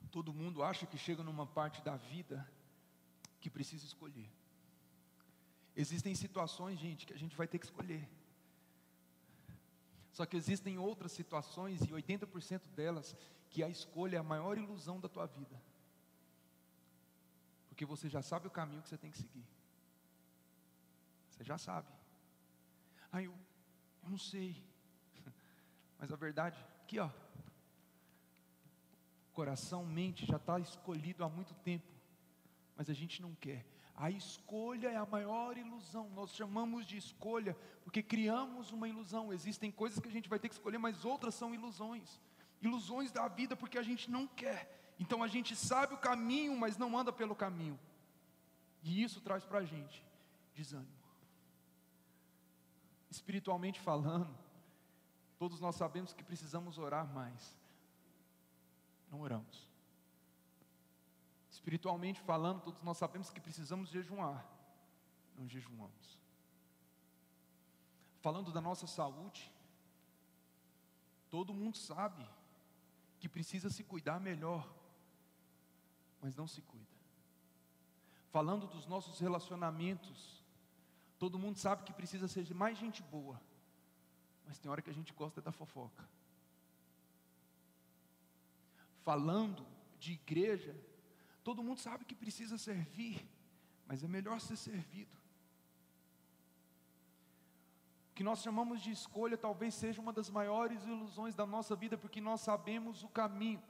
[0.10, 2.50] Todo mundo acha que chega numa parte da vida
[3.42, 4.32] que precisa escolher.
[5.76, 8.08] Existem situações, gente, que a gente vai ter que escolher.
[10.14, 13.14] Só que existem outras situações, e 80% delas,
[13.56, 15.56] que a escolha é a maior ilusão da tua vida.
[17.70, 19.46] Porque você já sabe o caminho que você tem que seguir.
[21.30, 21.88] Você já sabe.
[23.14, 23.34] Aí eu
[24.04, 24.62] eu não sei.
[25.98, 27.10] Mas a verdade, aqui ó.
[29.32, 31.88] Coração, mente já está escolhido há muito tempo.
[32.76, 33.66] Mas a gente não quer.
[33.96, 36.10] A escolha é a maior ilusão.
[36.10, 39.32] Nós chamamos de escolha porque criamos uma ilusão.
[39.32, 42.20] Existem coisas que a gente vai ter que escolher, mas outras são ilusões.
[42.66, 44.62] Ilusões da vida porque a gente não quer.
[45.04, 47.80] Então a gente sabe o caminho, mas não anda pelo caminho.
[48.82, 50.04] E isso traz para a gente
[50.54, 51.06] desânimo
[53.16, 54.38] espiritualmente falando,
[55.38, 57.58] todos nós sabemos que precisamos orar mais.
[59.10, 59.70] Não oramos.
[61.50, 64.46] Espiritualmente falando, todos nós sabemos que precisamos jejuar.
[65.38, 66.20] Não jejuamos.
[68.20, 69.52] Falando da nossa saúde,
[71.30, 72.28] todo mundo sabe
[73.20, 74.68] que precisa se cuidar melhor,
[76.22, 76.86] mas não se cuida.
[78.30, 80.44] falando dos nossos relacionamentos.
[81.18, 83.42] Todo mundo sabe que precisa ser mais gente boa,
[84.46, 86.04] mas tem hora que a gente gosta da fofoca.
[89.04, 89.66] Falando
[89.98, 90.76] de igreja,
[91.46, 93.26] todo mundo sabe que precisa servir,
[93.88, 95.18] mas é melhor ser servido.
[98.16, 101.98] O que nós chamamos de escolha talvez seja uma das maiores ilusões da nossa vida,
[101.98, 103.62] porque nós sabemos o caminho.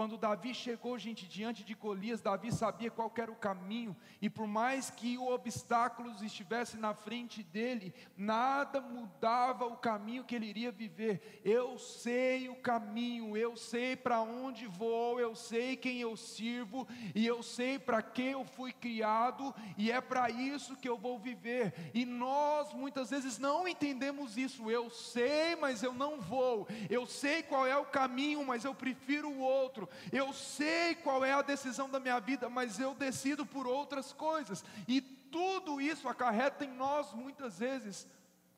[0.00, 4.46] Quando Davi chegou, gente, diante de Golias, Davi sabia qual era o caminho, e por
[4.46, 10.72] mais que o obstáculos estivesse na frente dele, nada mudava o caminho que ele iria
[10.72, 11.42] viver.
[11.44, 17.26] Eu sei o caminho, eu sei para onde vou, eu sei quem eu sirvo, e
[17.26, 21.74] eu sei para que eu fui criado, e é para isso que eu vou viver.
[21.92, 24.70] E nós muitas vezes não entendemos isso.
[24.70, 26.66] Eu sei, mas eu não vou.
[26.88, 29.89] Eu sei qual é o caminho, mas eu prefiro o outro outro.
[30.12, 34.64] Eu sei qual é a decisão da minha vida, mas eu decido por outras coisas.
[34.86, 38.06] E tudo isso acarreta em nós, muitas vezes,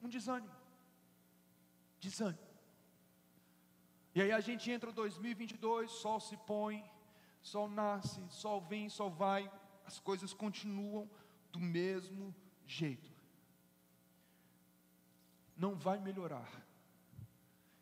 [0.00, 0.54] um desânimo.
[2.00, 2.52] Desânimo.
[4.14, 6.84] E aí a gente entra 2022, sol se põe,
[7.40, 9.50] sol nasce, sol vem, sol vai,
[9.86, 11.10] as coisas continuam
[11.50, 12.34] do mesmo
[12.66, 13.10] jeito.
[15.56, 16.50] Não vai melhorar.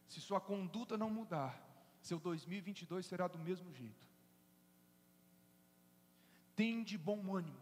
[0.06, 1.69] Se sua conduta não mudar,
[2.00, 4.08] seu 2022 será do mesmo jeito.
[6.56, 7.60] Tende bom ânimo,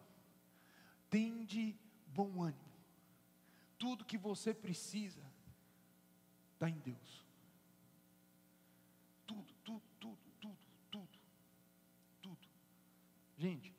[1.10, 2.68] tende bom ânimo.
[3.78, 5.22] Tudo que você precisa
[6.54, 7.26] está em Deus.
[9.26, 10.58] Tudo, tudo, tudo, tudo,
[10.90, 11.18] tudo,
[12.20, 12.48] tudo.
[13.36, 13.72] Gente,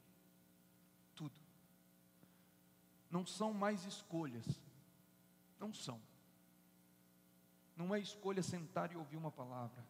[1.16, 1.36] tudo.
[3.10, 4.46] Não são mais escolhas,
[5.60, 6.02] não são.
[7.76, 9.84] Não é escolha sentar e ouvir uma palavra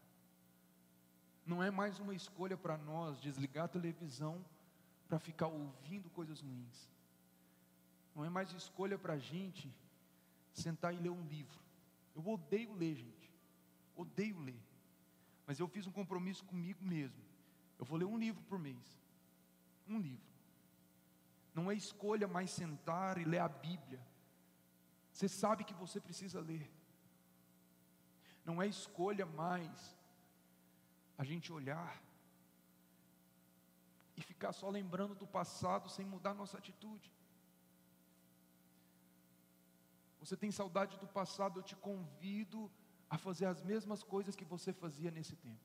[1.49, 4.45] não é mais uma escolha para nós desligar a televisão
[5.07, 6.91] para ficar ouvindo coisas ruins.
[8.15, 9.73] Não é mais escolha para a gente
[10.53, 11.59] sentar e ler um livro.
[12.15, 13.31] Eu odeio ler, gente.
[13.95, 14.61] Odeio ler.
[15.47, 17.23] Mas eu fiz um compromisso comigo mesmo.
[17.79, 19.01] Eu vou ler um livro por mês.
[19.87, 20.29] Um livro.
[21.55, 23.99] Não é escolha mais sentar e ler a Bíblia.
[25.11, 26.69] Você sabe que você precisa ler.
[28.45, 29.97] Não é escolha mais
[31.19, 32.01] a gente olhar
[34.15, 37.11] e ficar só lembrando do passado sem mudar nossa atitude.
[40.21, 42.71] Você tem saudade do passado, eu te convido
[43.09, 45.59] a fazer as mesmas coisas que você fazia nesse tempo.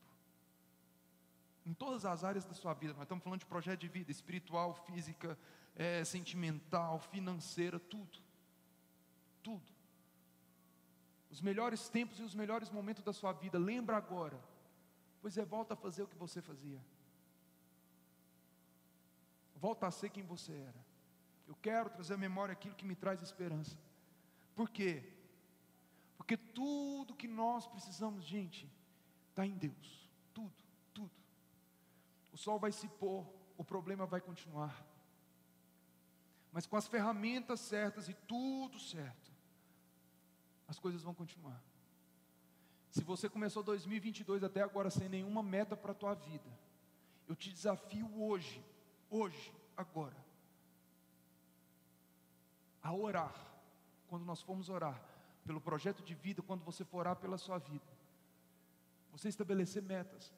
[1.64, 4.75] Em todas as áreas da sua vida, nós estamos falando de projeto de vida, espiritual,
[4.75, 5.38] física,
[5.77, 8.19] é, sentimental, financeira, tudo.
[9.40, 9.73] Tudo.
[11.31, 14.54] Os melhores tempos e os melhores momentos da sua vida, lembra agora
[15.25, 16.79] Pois é, volta a fazer o que você fazia.
[19.57, 20.87] Volta a ser quem você era.
[21.49, 23.75] Eu quero trazer à memória aquilo que me traz esperança.
[24.55, 25.03] Por quê?
[26.19, 28.71] Porque tudo que nós precisamos, gente,
[29.31, 30.11] está em Deus.
[30.35, 30.53] Tudo,
[30.93, 31.11] tudo.
[32.31, 34.87] O sol vai se pôr, o problema vai continuar.
[36.53, 39.33] Mas com as ferramentas certas e tudo certo,
[40.69, 41.63] as coisas vão continuar.
[42.95, 46.49] Se você começou 2022 até agora sem nenhuma meta para a tua vida,
[47.27, 48.65] eu te desafio hoje,
[49.11, 50.17] hoje, agora,
[52.81, 53.35] a orar.
[54.07, 55.03] Quando nós formos orar
[55.45, 57.85] pelo projeto de vida, quando você for orar pela sua vida,
[59.11, 60.33] você estabelecer metas.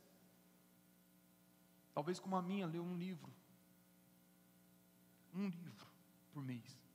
[1.92, 3.30] Talvez como a minha, ler um livro.
[5.34, 5.86] Um livro
[6.32, 6.85] por mês.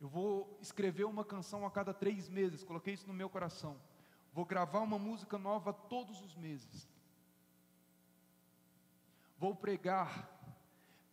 [0.00, 3.78] Eu vou escrever uma canção a cada três meses, coloquei isso no meu coração.
[4.32, 6.88] Vou gravar uma música nova todos os meses.
[9.38, 10.30] Vou pregar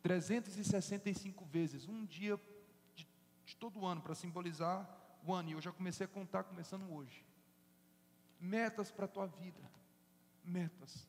[0.02, 2.40] 365 vezes, um dia
[2.94, 3.06] de,
[3.44, 4.88] de todo ano, para simbolizar
[5.22, 5.50] o ano.
[5.50, 7.24] E eu já comecei a contar, começando hoje.
[8.40, 9.60] Metas para a tua vida.
[10.42, 11.06] Metas.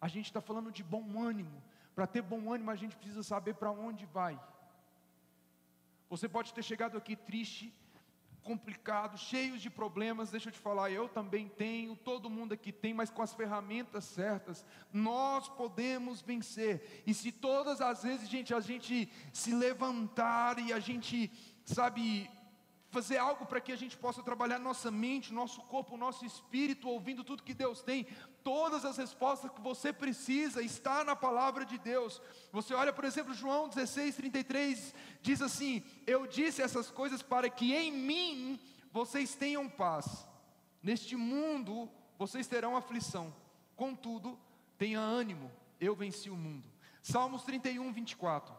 [0.00, 1.62] A gente está falando de bom ânimo.
[1.94, 4.40] Para ter bom ânimo, a gente precisa saber para onde vai.
[6.14, 7.74] Você pode ter chegado aqui triste,
[8.40, 10.30] complicado, cheio de problemas.
[10.30, 14.04] Deixa eu te falar, eu também tenho, todo mundo aqui tem, mas com as ferramentas
[14.04, 17.02] certas, nós podemos vencer.
[17.04, 21.32] E se todas as vezes, gente, a gente se levantar e a gente,
[21.64, 22.30] sabe,
[22.94, 27.24] fazer algo para que a gente possa trabalhar nossa mente, nosso corpo, nosso espírito, ouvindo
[27.24, 28.06] tudo que Deus tem.
[28.44, 32.22] Todas as respostas que você precisa está na palavra de Deus.
[32.52, 37.74] Você olha, por exemplo, João 16, 33, diz assim: Eu disse essas coisas para que
[37.74, 38.60] em mim
[38.92, 40.06] vocês tenham paz.
[40.80, 43.34] Neste mundo vocês terão aflição.
[43.74, 44.38] Contudo,
[44.78, 46.68] tenha ânimo, eu venci o mundo.
[47.02, 48.54] Salmos 31, 24.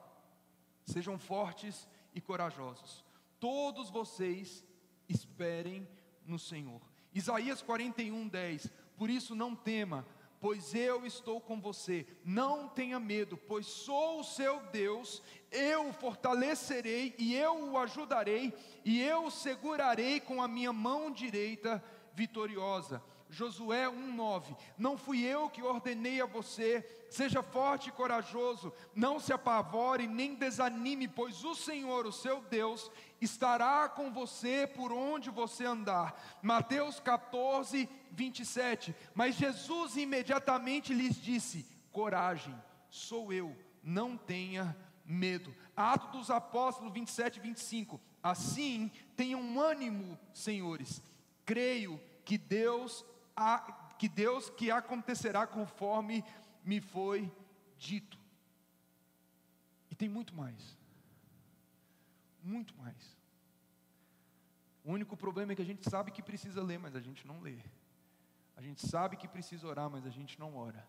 [0.85, 3.05] Sejam fortes e corajosos.
[3.39, 4.63] Todos vocês
[5.07, 5.87] esperem
[6.25, 6.81] no Senhor.
[7.13, 8.71] Isaías 41, 10.
[8.97, 10.05] Por isso não tema,
[10.39, 12.05] pois eu estou com você.
[12.23, 15.21] Não tenha medo, pois sou o seu Deus.
[15.51, 21.11] Eu o fortalecerei e eu o ajudarei, e eu o segurarei com a minha mão
[21.11, 23.01] direita vitoriosa.
[23.29, 24.55] Josué 1:9.
[24.77, 30.35] Não fui eu que ordenei a você, seja forte e corajoso, não se apavore nem
[30.35, 36.39] desanime, pois o Senhor, o seu Deus, estará com você por onde você andar.
[36.41, 38.95] Mateus 14, 27.
[39.13, 42.55] Mas Jesus imediatamente lhes disse: Coragem,
[42.89, 45.53] sou eu, não tenha medo.
[45.75, 47.99] Atos dos Apóstolos 27, 25.
[48.21, 51.01] Assim, tenham ânimo, senhores.
[51.45, 53.05] Creio que Deus
[53.35, 53.59] a,
[53.97, 56.23] que Deus que acontecerá conforme
[56.63, 57.31] me foi
[57.77, 58.17] dito.
[59.91, 60.77] E tem muito mais.
[62.41, 63.17] Muito mais.
[64.83, 67.41] O único problema é que a gente sabe que precisa ler, mas a gente não
[67.41, 67.57] lê.
[68.55, 70.87] A gente sabe que precisa orar, mas a gente não ora.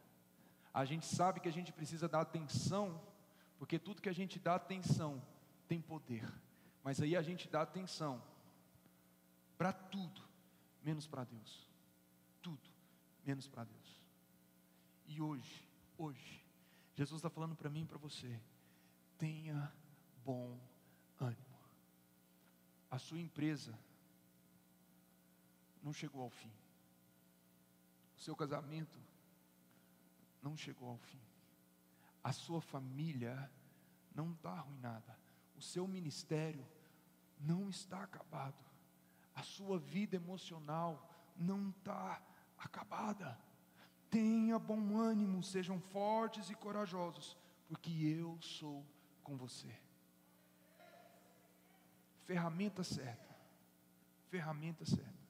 [0.73, 3.01] A gente sabe que a gente precisa dar atenção,
[3.59, 5.23] porque tudo que a gente dá atenção
[5.67, 6.31] tem poder.
[6.85, 8.23] Mas aí a gente dá atenção
[9.57, 10.23] para tudo,
[10.85, 11.66] menos para Deus
[13.27, 14.03] menos para Deus.
[15.07, 16.45] E hoje, hoje,
[16.95, 18.41] Jesus está falando para mim e para você:
[19.19, 19.73] tenha
[20.25, 20.59] bom
[21.19, 21.57] ânimo.
[22.91, 23.77] A sua empresa
[25.83, 26.53] não chegou ao fim.
[28.17, 28.99] O seu casamento
[30.43, 31.21] não chegou ao fim.
[32.23, 33.51] A sua família
[34.15, 35.19] não está arruinada.
[35.57, 36.67] O seu ministério
[37.39, 38.65] não está acabado.
[39.35, 42.23] A sua vida emocional não está
[42.59, 43.39] acabada.
[44.11, 47.37] Tenha bom ânimo, sejam fortes e corajosos,
[47.69, 48.85] porque eu sou
[49.23, 49.75] com você.
[52.25, 53.37] Ferramenta certa.
[54.29, 55.27] Ferramenta certa.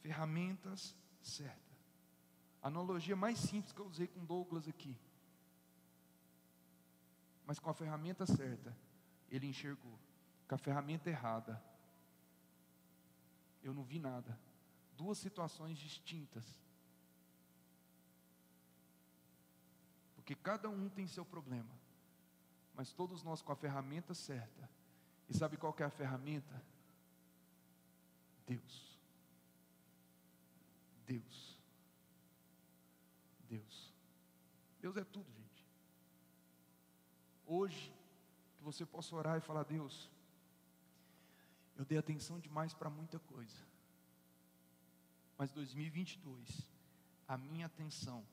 [0.00, 1.62] Ferramentas certas.
[2.62, 4.96] Analogia mais simples que eu usei com Douglas aqui.
[7.44, 8.76] Mas com a ferramenta certa,
[9.30, 9.98] ele enxergou.
[10.48, 11.62] Com a ferramenta errada,
[13.62, 14.38] eu não vi nada
[14.96, 16.44] duas situações distintas.
[20.14, 21.70] Porque cada um tem seu problema,
[22.74, 24.68] mas todos nós com a ferramenta certa.
[25.28, 26.62] E sabe qual é a ferramenta?
[28.46, 28.98] Deus.
[31.06, 31.58] Deus.
[33.48, 33.92] Deus.
[34.80, 35.64] Deus é tudo, gente.
[37.46, 37.94] Hoje,
[38.56, 40.10] que você possa orar e falar: Deus,
[41.76, 43.75] eu dei atenção demais para muita coisa.
[45.38, 46.70] Mas 2022,
[47.28, 48.24] a minha atenção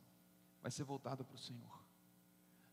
[0.61, 1.83] vai ser voltada para o Senhor.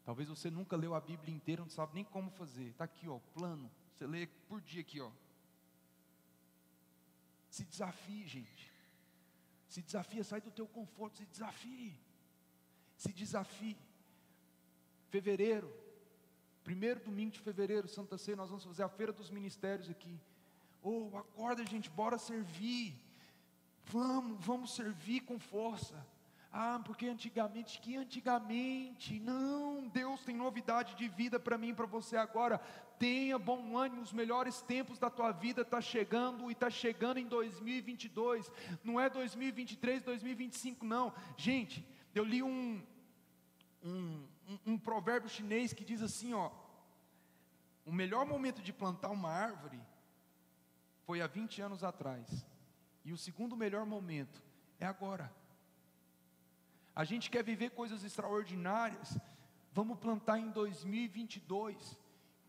[0.05, 2.69] Talvez você nunca leu a Bíblia inteira, não sabe nem como fazer.
[2.69, 3.71] Está aqui, ó, plano.
[3.95, 5.11] Você lê por dia aqui, ó.
[7.51, 8.71] Se desafie, gente.
[9.69, 11.95] Se desafia, sai do teu conforto, se desafie.
[12.97, 13.77] Se desafie.
[15.11, 15.73] Fevereiro,
[16.63, 20.21] primeiro domingo de fevereiro, Santa Ceia, nós vamos fazer a feira dos ministérios aqui.
[20.83, 22.95] Oh, acorda, gente, bora servir.
[23.91, 26.07] Vamos, vamos servir com força.
[26.53, 31.87] Ah, porque antigamente, que antigamente, não, Deus tem novidade de vida para mim e para
[31.87, 32.59] você agora.
[32.99, 37.27] Tenha bom ânimo, os melhores tempos da tua vida está chegando e está chegando em
[37.27, 38.51] 2022.
[38.85, 41.13] Não é 2023, 2025, não.
[41.37, 42.85] Gente, eu li um,
[43.83, 46.51] um, um, um provérbio chinês que diz assim: ó,
[47.87, 49.81] o melhor momento de plantar uma árvore
[51.07, 52.47] foi há 20 anos atrás.
[53.05, 54.43] E o segundo melhor momento
[54.79, 55.33] é agora.
[56.95, 59.19] A gente quer viver coisas extraordinárias,
[59.73, 61.97] vamos plantar em 2022,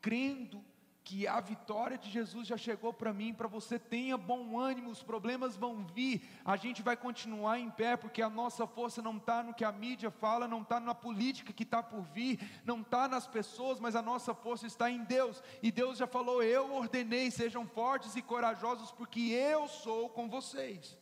[0.02, 0.64] crendo
[1.04, 5.02] que a vitória de Jesus já chegou para mim, para você tenha bom ânimo, os
[5.02, 9.42] problemas vão vir, a gente vai continuar em pé, porque a nossa força não está
[9.42, 13.08] no que a mídia fala, não está na política que está por vir, não está
[13.08, 17.32] nas pessoas, mas a nossa força está em Deus, e Deus já falou: Eu ordenei,
[17.32, 20.98] sejam fortes e corajosos, porque eu sou com vocês.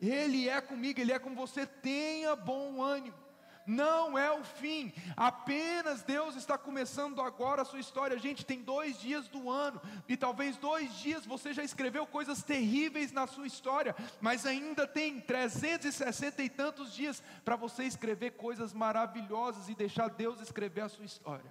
[0.00, 3.23] Ele é comigo, Ele é com você, tenha bom ânimo
[3.66, 8.18] não é o fim, apenas Deus está começando agora a sua história.
[8.18, 13.12] Gente, tem dois dias do ano, e talvez dois dias você já escreveu coisas terríveis
[13.12, 19.68] na sua história, mas ainda tem 360 e tantos dias para você escrever coisas maravilhosas
[19.68, 21.50] e deixar Deus escrever a sua história.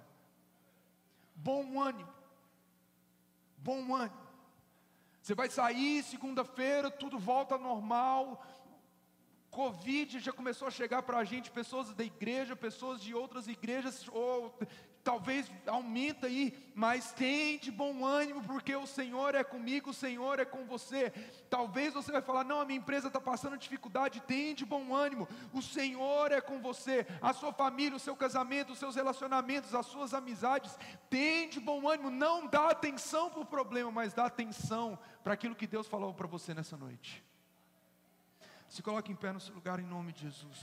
[1.34, 2.12] Bom ânimo,
[3.58, 4.24] bom ânimo.
[5.24, 8.44] Você vai sair segunda-feira, tudo volta normal,
[9.54, 14.04] Covid já começou a chegar para a gente, pessoas da igreja, pessoas de outras igrejas,
[14.08, 14.52] ou
[15.04, 20.40] talvez aumenta aí, mas tem de bom ânimo, porque o Senhor é comigo, o Senhor
[20.40, 21.10] é com você.
[21.48, 25.28] Talvez você vai falar, não, a minha empresa está passando dificuldade, tem de bom ânimo,
[25.52, 29.86] o Senhor é com você, a sua família, o seu casamento, os seus relacionamentos, as
[29.86, 30.76] suas amizades,
[31.08, 35.54] tem de bom ânimo, não dá atenção para o problema, mas dá atenção para aquilo
[35.54, 37.22] que Deus falou para você nessa noite.
[38.74, 40.60] Se coloque em pé no seu lugar em nome de Jesus.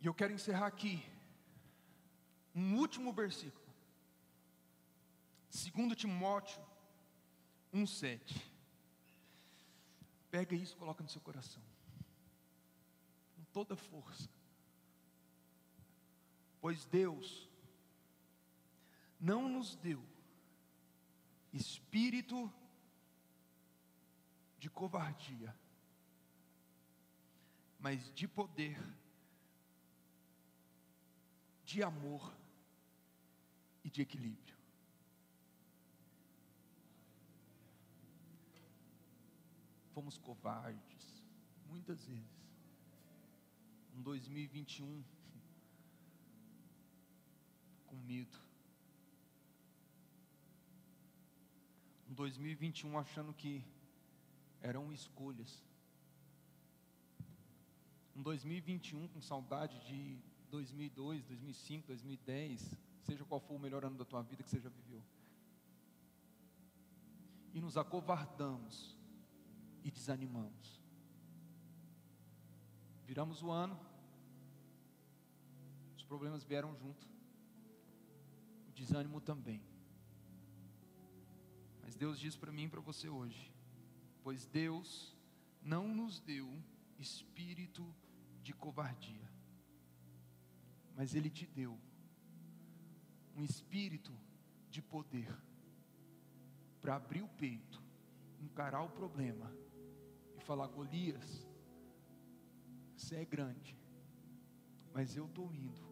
[0.00, 1.04] E eu quero encerrar aqui
[2.54, 3.62] um último versículo.
[5.52, 6.64] 2 Timóteo
[7.74, 8.40] 1,7.
[10.30, 11.73] Pega isso coloca no seu coração.
[13.54, 14.28] Toda força.
[16.60, 17.48] Pois Deus
[19.20, 20.04] não nos deu
[21.52, 22.52] espírito
[24.58, 25.56] de covardia,
[27.78, 28.76] mas de poder
[31.64, 32.34] de amor
[33.84, 34.56] e de equilíbrio.
[39.94, 41.24] Fomos covardes,
[41.68, 42.43] muitas vezes.
[43.94, 45.04] Um 2021
[47.86, 48.38] com medo.
[52.10, 53.64] Um 2021 achando que
[54.60, 55.62] eram escolhas.
[58.16, 60.18] Um 2021 com saudade de
[60.50, 64.68] 2002, 2005, 2010, seja qual for o melhor ano da tua vida que você já
[64.68, 65.02] viveu.
[67.52, 68.96] E nos acovardamos
[69.82, 70.83] e desanimamos.
[73.04, 73.78] Viramos o ano,
[75.96, 77.06] os problemas vieram junto,
[78.68, 79.62] o desânimo também.
[81.82, 83.54] Mas Deus diz para mim e para você hoje:
[84.22, 85.14] pois Deus
[85.62, 86.50] não nos deu
[86.98, 87.94] espírito
[88.42, 89.30] de covardia,
[90.96, 91.78] mas Ele te deu
[93.36, 94.12] um espírito
[94.70, 95.34] de poder
[96.80, 97.82] para abrir o peito,
[98.40, 99.52] encarar o problema
[100.36, 101.46] e falar: Golias,
[103.04, 103.76] você é grande,
[104.94, 105.82] mas eu estou indo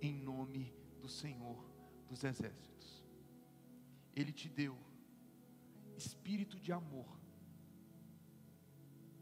[0.00, 1.62] em nome do Senhor
[2.08, 3.04] dos Exércitos.
[4.16, 4.74] Ele te deu
[5.98, 7.20] espírito de amor,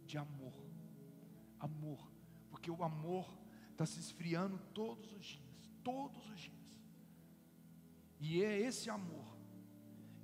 [0.06, 0.54] de amor,
[1.58, 2.12] amor,
[2.50, 3.28] porque o amor
[3.72, 6.56] está se esfriando todos os dias, todos os dias.
[8.20, 9.36] E é esse amor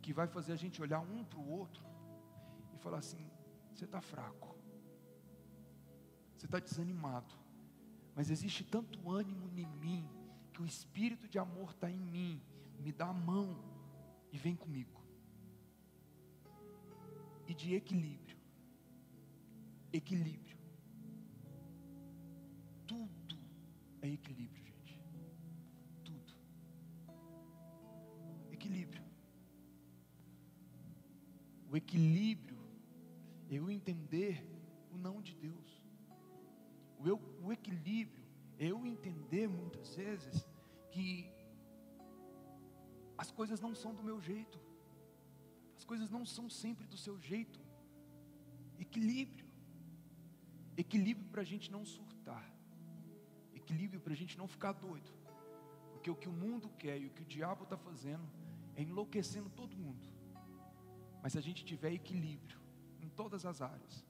[0.00, 1.82] que vai fazer a gente olhar um para o outro
[2.72, 3.28] e falar assim:
[3.72, 4.45] você está fraco,
[6.36, 7.34] você está desanimado,
[8.14, 10.08] mas existe tanto ânimo em mim,
[10.52, 12.40] que o espírito de amor está em mim,
[12.78, 13.58] me dá a mão
[14.32, 15.02] e vem comigo.
[17.46, 18.36] E de equilíbrio,
[19.92, 20.56] equilíbrio.
[22.86, 23.38] Tudo
[24.02, 25.00] é equilíbrio, gente.
[26.04, 26.34] Tudo.
[28.50, 29.04] Equilíbrio.
[31.70, 32.58] O equilíbrio
[33.50, 34.44] é eu entender
[34.92, 35.75] o não de Deus.
[37.06, 38.24] O, eu, o equilíbrio
[38.58, 40.48] eu entender muitas vezes
[40.90, 41.08] que
[43.16, 44.58] as coisas não são do meu jeito.
[45.76, 47.60] As coisas não são sempre do seu jeito.
[48.78, 49.46] Equilíbrio.
[50.76, 52.56] Equilíbrio para a gente não surtar
[53.66, 55.10] equilíbrio para a gente não ficar doido.
[55.92, 58.26] Porque o que o mundo quer e o que o diabo está fazendo
[58.76, 60.06] é enlouquecendo todo mundo.
[61.20, 62.60] Mas se a gente tiver equilíbrio
[63.00, 64.04] em todas as áreas,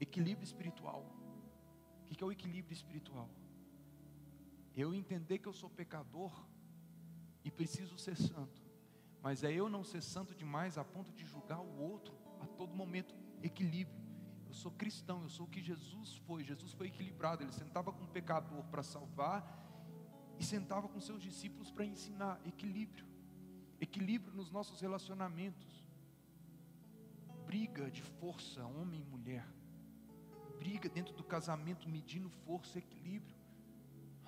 [0.00, 1.04] equilíbrio espiritual.
[2.10, 3.28] O que é o equilíbrio espiritual?
[4.74, 6.32] Eu entender que eu sou pecador
[7.44, 8.62] e preciso ser santo,
[9.22, 12.74] mas é eu não ser santo demais a ponto de julgar o outro a todo
[12.74, 13.14] momento.
[13.42, 14.06] Equilíbrio
[14.56, 16.42] sou cristão, eu sou o que Jesus foi.
[16.42, 19.64] Jesus foi equilibrado, ele sentava com o pecador para salvar
[20.38, 23.06] e sentava com seus discípulos para ensinar equilíbrio.
[23.80, 25.86] Equilíbrio nos nossos relacionamentos.
[27.44, 29.46] Briga de força, homem e mulher.
[30.66, 33.36] Briga dentro do casamento, medindo força e equilíbrio.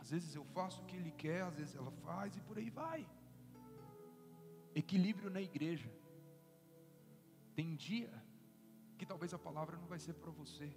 [0.00, 2.70] Às vezes eu faço o que ele quer, às vezes ela faz e por aí
[2.70, 3.00] vai.
[4.82, 5.90] Equilíbrio na igreja.
[7.56, 8.12] Tem dia
[8.96, 10.70] que talvez a palavra não vai ser para você.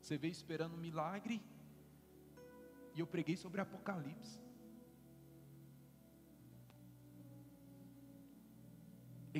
[0.00, 1.42] Você veio esperando um milagre
[2.94, 4.38] e eu preguei sobre Apocalipse.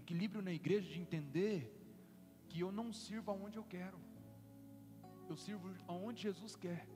[0.02, 1.83] Equilíbrio na igreja de entender
[2.54, 3.98] que eu não sirvo aonde eu quero,
[5.28, 6.88] eu sirvo aonde Jesus quer.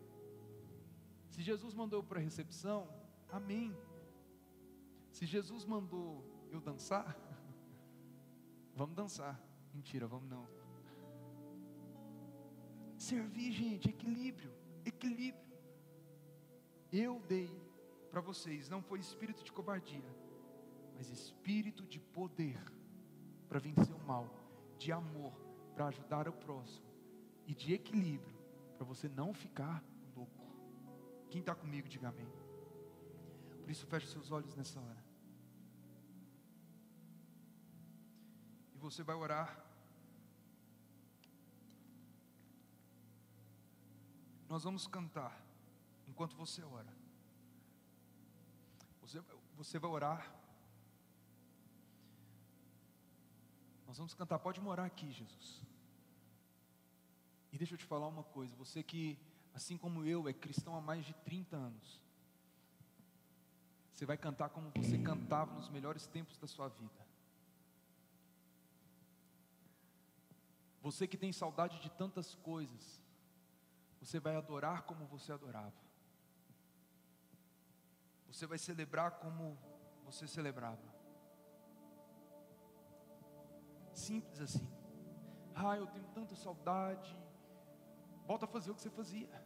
[1.30, 2.88] Se Jesus mandou para a recepção,
[3.28, 3.76] amém.
[5.11, 7.18] Se Jesus mandou eu dançar,
[8.72, 9.36] vamos dançar.
[9.74, 10.46] Mentira, vamos não.
[12.96, 14.54] Servir, gente, equilíbrio,
[14.84, 15.59] equilíbrio.
[16.92, 17.50] Eu dei
[18.12, 20.14] para vocês, não foi espírito de covardia,
[20.94, 22.62] mas espírito de poder
[23.48, 24.32] para vencer o mal,
[24.78, 25.47] de amor
[25.79, 26.89] para ajudar o próximo
[27.47, 28.37] e de equilíbrio
[28.76, 29.81] para você não ficar
[30.16, 30.45] louco.
[31.31, 32.26] Quem está comigo, diga amém.
[33.61, 35.05] Por isso, feche seus olhos nessa hora.
[38.74, 39.64] E você vai orar.
[44.49, 45.41] Nós vamos cantar
[46.09, 46.93] enquanto você ora.
[49.01, 49.22] Você,
[49.55, 50.35] você vai orar.
[53.87, 54.41] Nós vamos cantar.
[54.41, 55.68] Pode morar aqui, Jesus.
[57.53, 58.55] E deixa eu te falar uma coisa.
[58.57, 59.18] Você que,
[59.55, 62.03] assim como eu, é cristão há mais de 30 anos.
[63.92, 67.07] Você vai cantar como você cantava nos melhores tempos da sua vida.
[70.80, 73.03] Você que tem saudade de tantas coisas,
[74.01, 75.74] você vai adorar como você adorava.
[78.28, 79.59] Você vai celebrar como
[80.05, 80.82] você celebrava.
[83.92, 84.66] Simples assim.
[85.55, 87.16] Ah, eu tenho tanta saudade.
[88.29, 89.43] Volta a fazer o que você fazia.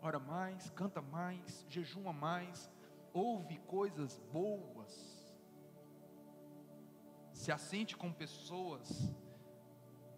[0.00, 2.70] Ora mais, canta mais, jejuma mais,
[3.12, 4.92] ouve coisas boas.
[7.34, 9.14] Se assente com pessoas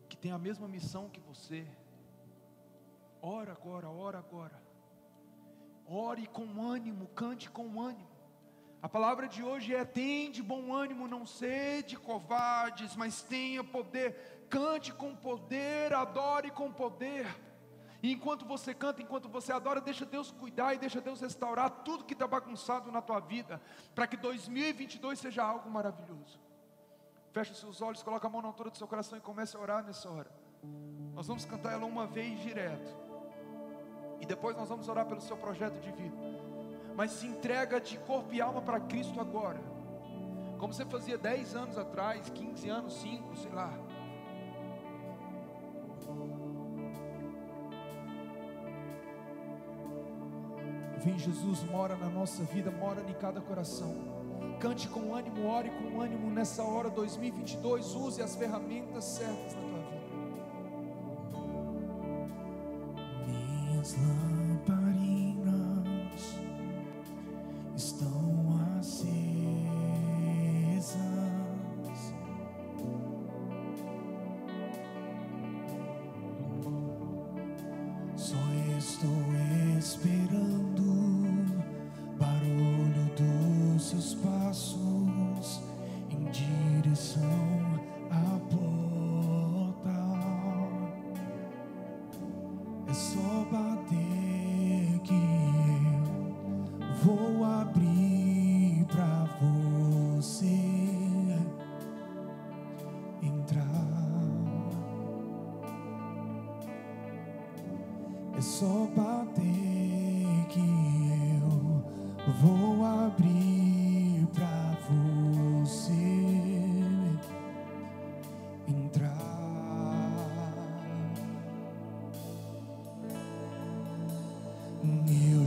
[0.09, 1.67] que têm a mesma missão que você.
[3.21, 4.63] Ora agora, ora agora.
[5.85, 8.15] Ore com ânimo, cante com ânimo.
[8.81, 14.47] A palavra de hoje é: tem de bom ânimo, não sede covardes, mas tenha poder.
[14.49, 17.27] Cante com poder, adore com poder.
[18.05, 22.05] E enquanto você canta, enquanto você adora, deixa Deus cuidar e deixa Deus restaurar tudo
[22.05, 23.63] que está bagunçado na tua vida,
[23.95, 26.39] para que 2022 seja algo maravilhoso.
[27.33, 29.61] Feche os seus olhos, coloca a mão na altura do seu coração e comece a
[29.61, 30.31] orar nessa hora.
[31.15, 32.95] Nós vamos cantar ela uma vez direto.
[34.21, 36.17] E depois nós vamos orar pelo seu projeto de vida.
[36.95, 39.63] Mas se entrega de corpo e alma para Cristo agora.
[40.59, 43.73] Como você fazia 10 anos atrás, 15 anos, 5, sei lá.
[51.05, 53.95] Vem Jesus, mora na nossa vida, mora em cada coração.
[54.59, 57.95] Cante com ânimo, ore com ânimo nessa hora 2022.
[57.95, 59.74] Use as ferramentas certas na tua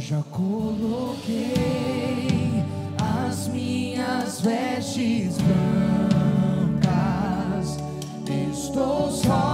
[0.09, 1.53] já coloquei
[2.97, 5.35] as minhas vestes
[6.79, 7.77] brancas.
[8.53, 9.46] Estou só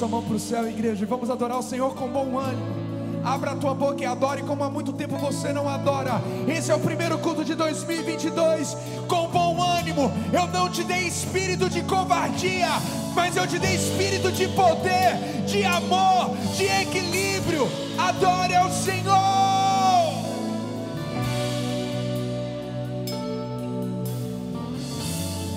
[0.00, 3.20] sua mão para o céu, igreja, e vamos adorar o Senhor com bom ânimo.
[3.22, 6.22] Abra a tua boca e adore como há muito tempo você não adora.
[6.48, 10.10] Esse é o primeiro culto de 2022 com bom ânimo.
[10.32, 12.70] Eu não te dei espírito de covardia,
[13.14, 17.68] mas eu te dei espírito de poder, de amor, de equilíbrio.
[17.98, 19.20] Adore ao Senhor.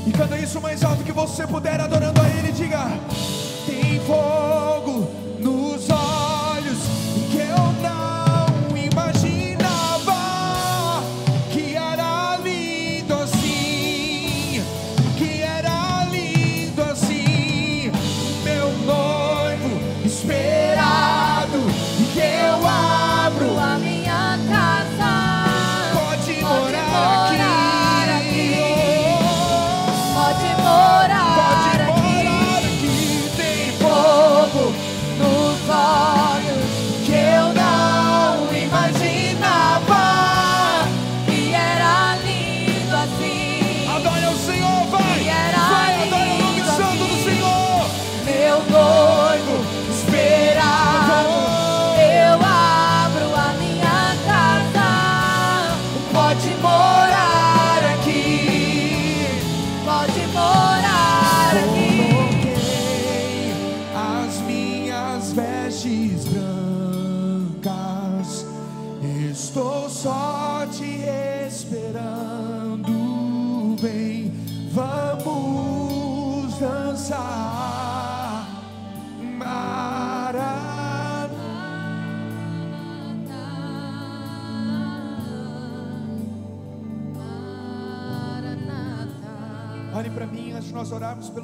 [0.06, 2.52] E canta isso mais alto que você puder, adorando a Ele.
[2.52, 2.89] Diga:
[3.94, 4.00] Tem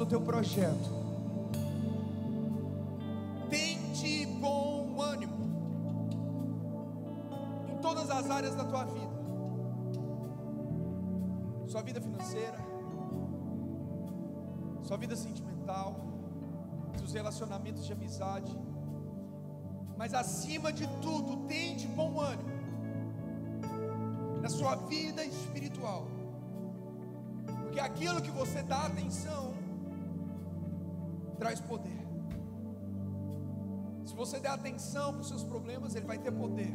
[0.00, 0.90] pelo teu projeto.
[3.50, 5.36] Tente bom ânimo
[7.68, 9.20] em todas as áreas da tua vida.
[11.66, 12.58] Sua vida financeira,
[14.82, 15.94] sua vida sentimental,
[16.98, 18.58] seus relacionamentos de amizade.
[19.98, 22.48] Mas acima de tudo, tente bom ânimo
[24.40, 26.06] na sua vida espiritual.
[27.64, 29.59] Porque aquilo que você dá atenção
[31.40, 32.00] traz poder.
[34.04, 36.72] Se você der atenção para os seus problemas, ele vai ter poder.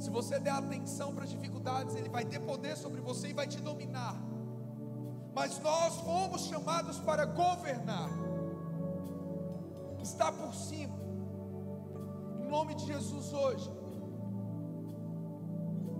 [0.00, 3.46] Se você der atenção para as dificuldades, ele vai ter poder sobre você e vai
[3.46, 4.16] te dominar.
[5.34, 8.10] Mas nós fomos chamados para governar.
[10.02, 10.96] Está por cima.
[12.40, 13.70] Em nome de Jesus hoje.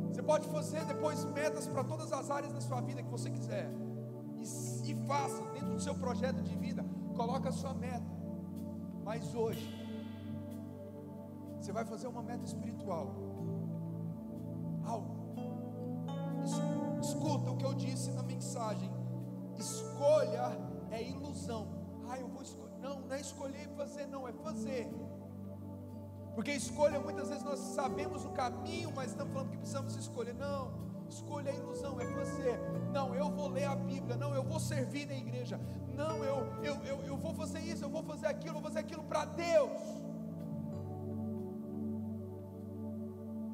[0.09, 3.71] Você pode fazer depois metas para todas as áreas da sua vida que você quiser.
[4.41, 6.85] E, e faça dentro do seu projeto de vida.
[7.19, 8.07] Coloca a sua meta.
[9.05, 9.67] Mas hoje,
[11.61, 13.07] você vai fazer uma meta espiritual.
[14.85, 15.17] Algo.
[16.45, 18.91] Es- Escuta o que eu disse na mensagem.
[19.57, 20.47] Escolha
[20.91, 21.67] é ilusão.
[22.09, 22.75] Ah, eu vou escolher.
[22.81, 24.89] Não, não é escolher e fazer, não, é fazer.
[26.35, 30.35] Porque escolha, muitas vezes nós sabemos o caminho, mas estamos falando que precisamos escolher.
[30.35, 30.71] Não,
[31.09, 32.59] escolha é ilusão, é fazer.
[32.93, 34.17] Não, eu vou ler a Bíblia.
[34.17, 35.61] Não, eu vou servir na igreja.
[35.95, 38.81] Não, eu, eu, eu, eu vou fazer isso, eu vou fazer aquilo, eu vou fazer
[38.81, 39.81] aquilo para Deus.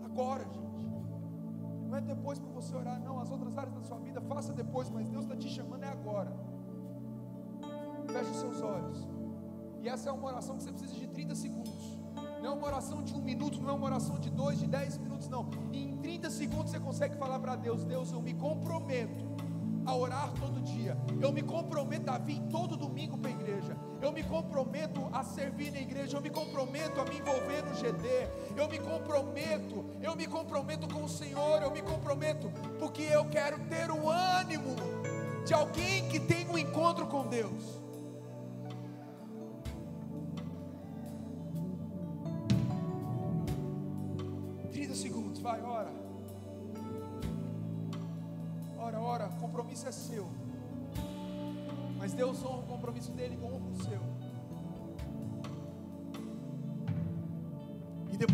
[0.05, 0.65] Agora, gente.
[1.89, 3.21] Não é depois para você orar, não.
[3.21, 6.33] As outras áreas da sua vida, faça depois, mas Deus está te chamando é agora.
[8.13, 9.09] Feche os seus olhos.
[9.81, 11.99] E essa é uma oração que você precisa de 30 segundos.
[12.43, 14.99] Não é uma oração de um minuto, não é uma oração de dois, de dez
[14.99, 15.49] minutos, não.
[15.73, 19.25] Em 30 segundos você consegue falar para Deus: Deus, eu me comprometo
[19.85, 20.97] a orar todo dia.
[21.21, 23.77] Eu me comprometo a vir todo domingo para a igreja.
[24.01, 26.17] Eu me comprometo a servir na igreja.
[26.17, 28.09] Eu me comprometo a me envolver no GD.
[28.57, 29.85] Eu me comprometo.
[30.01, 31.61] Eu me comprometo com o Senhor.
[31.61, 34.77] Eu me comprometo porque eu quero ter o ânimo
[35.45, 37.84] de alguém que tem um encontro com Deus.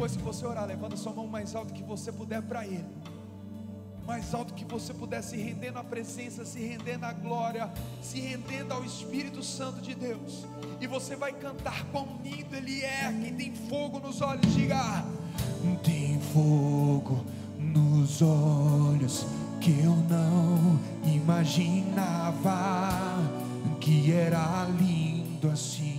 [0.01, 2.87] Depois que você orar, levanta sua mão mais alto que você puder para Ele.
[4.07, 7.71] Mais alto que você puder se render na presença, se render na glória,
[8.01, 10.47] se rendendo ao Espírito Santo de Deus.
[10.81, 13.13] E você vai cantar quão lindo Ele é.
[13.23, 15.05] Quem tem fogo nos olhos, diga:
[15.85, 17.23] Tem fogo
[17.59, 19.27] nos olhos
[19.61, 20.81] que eu não
[21.13, 22.57] imaginava
[23.79, 25.90] que era lindo assim.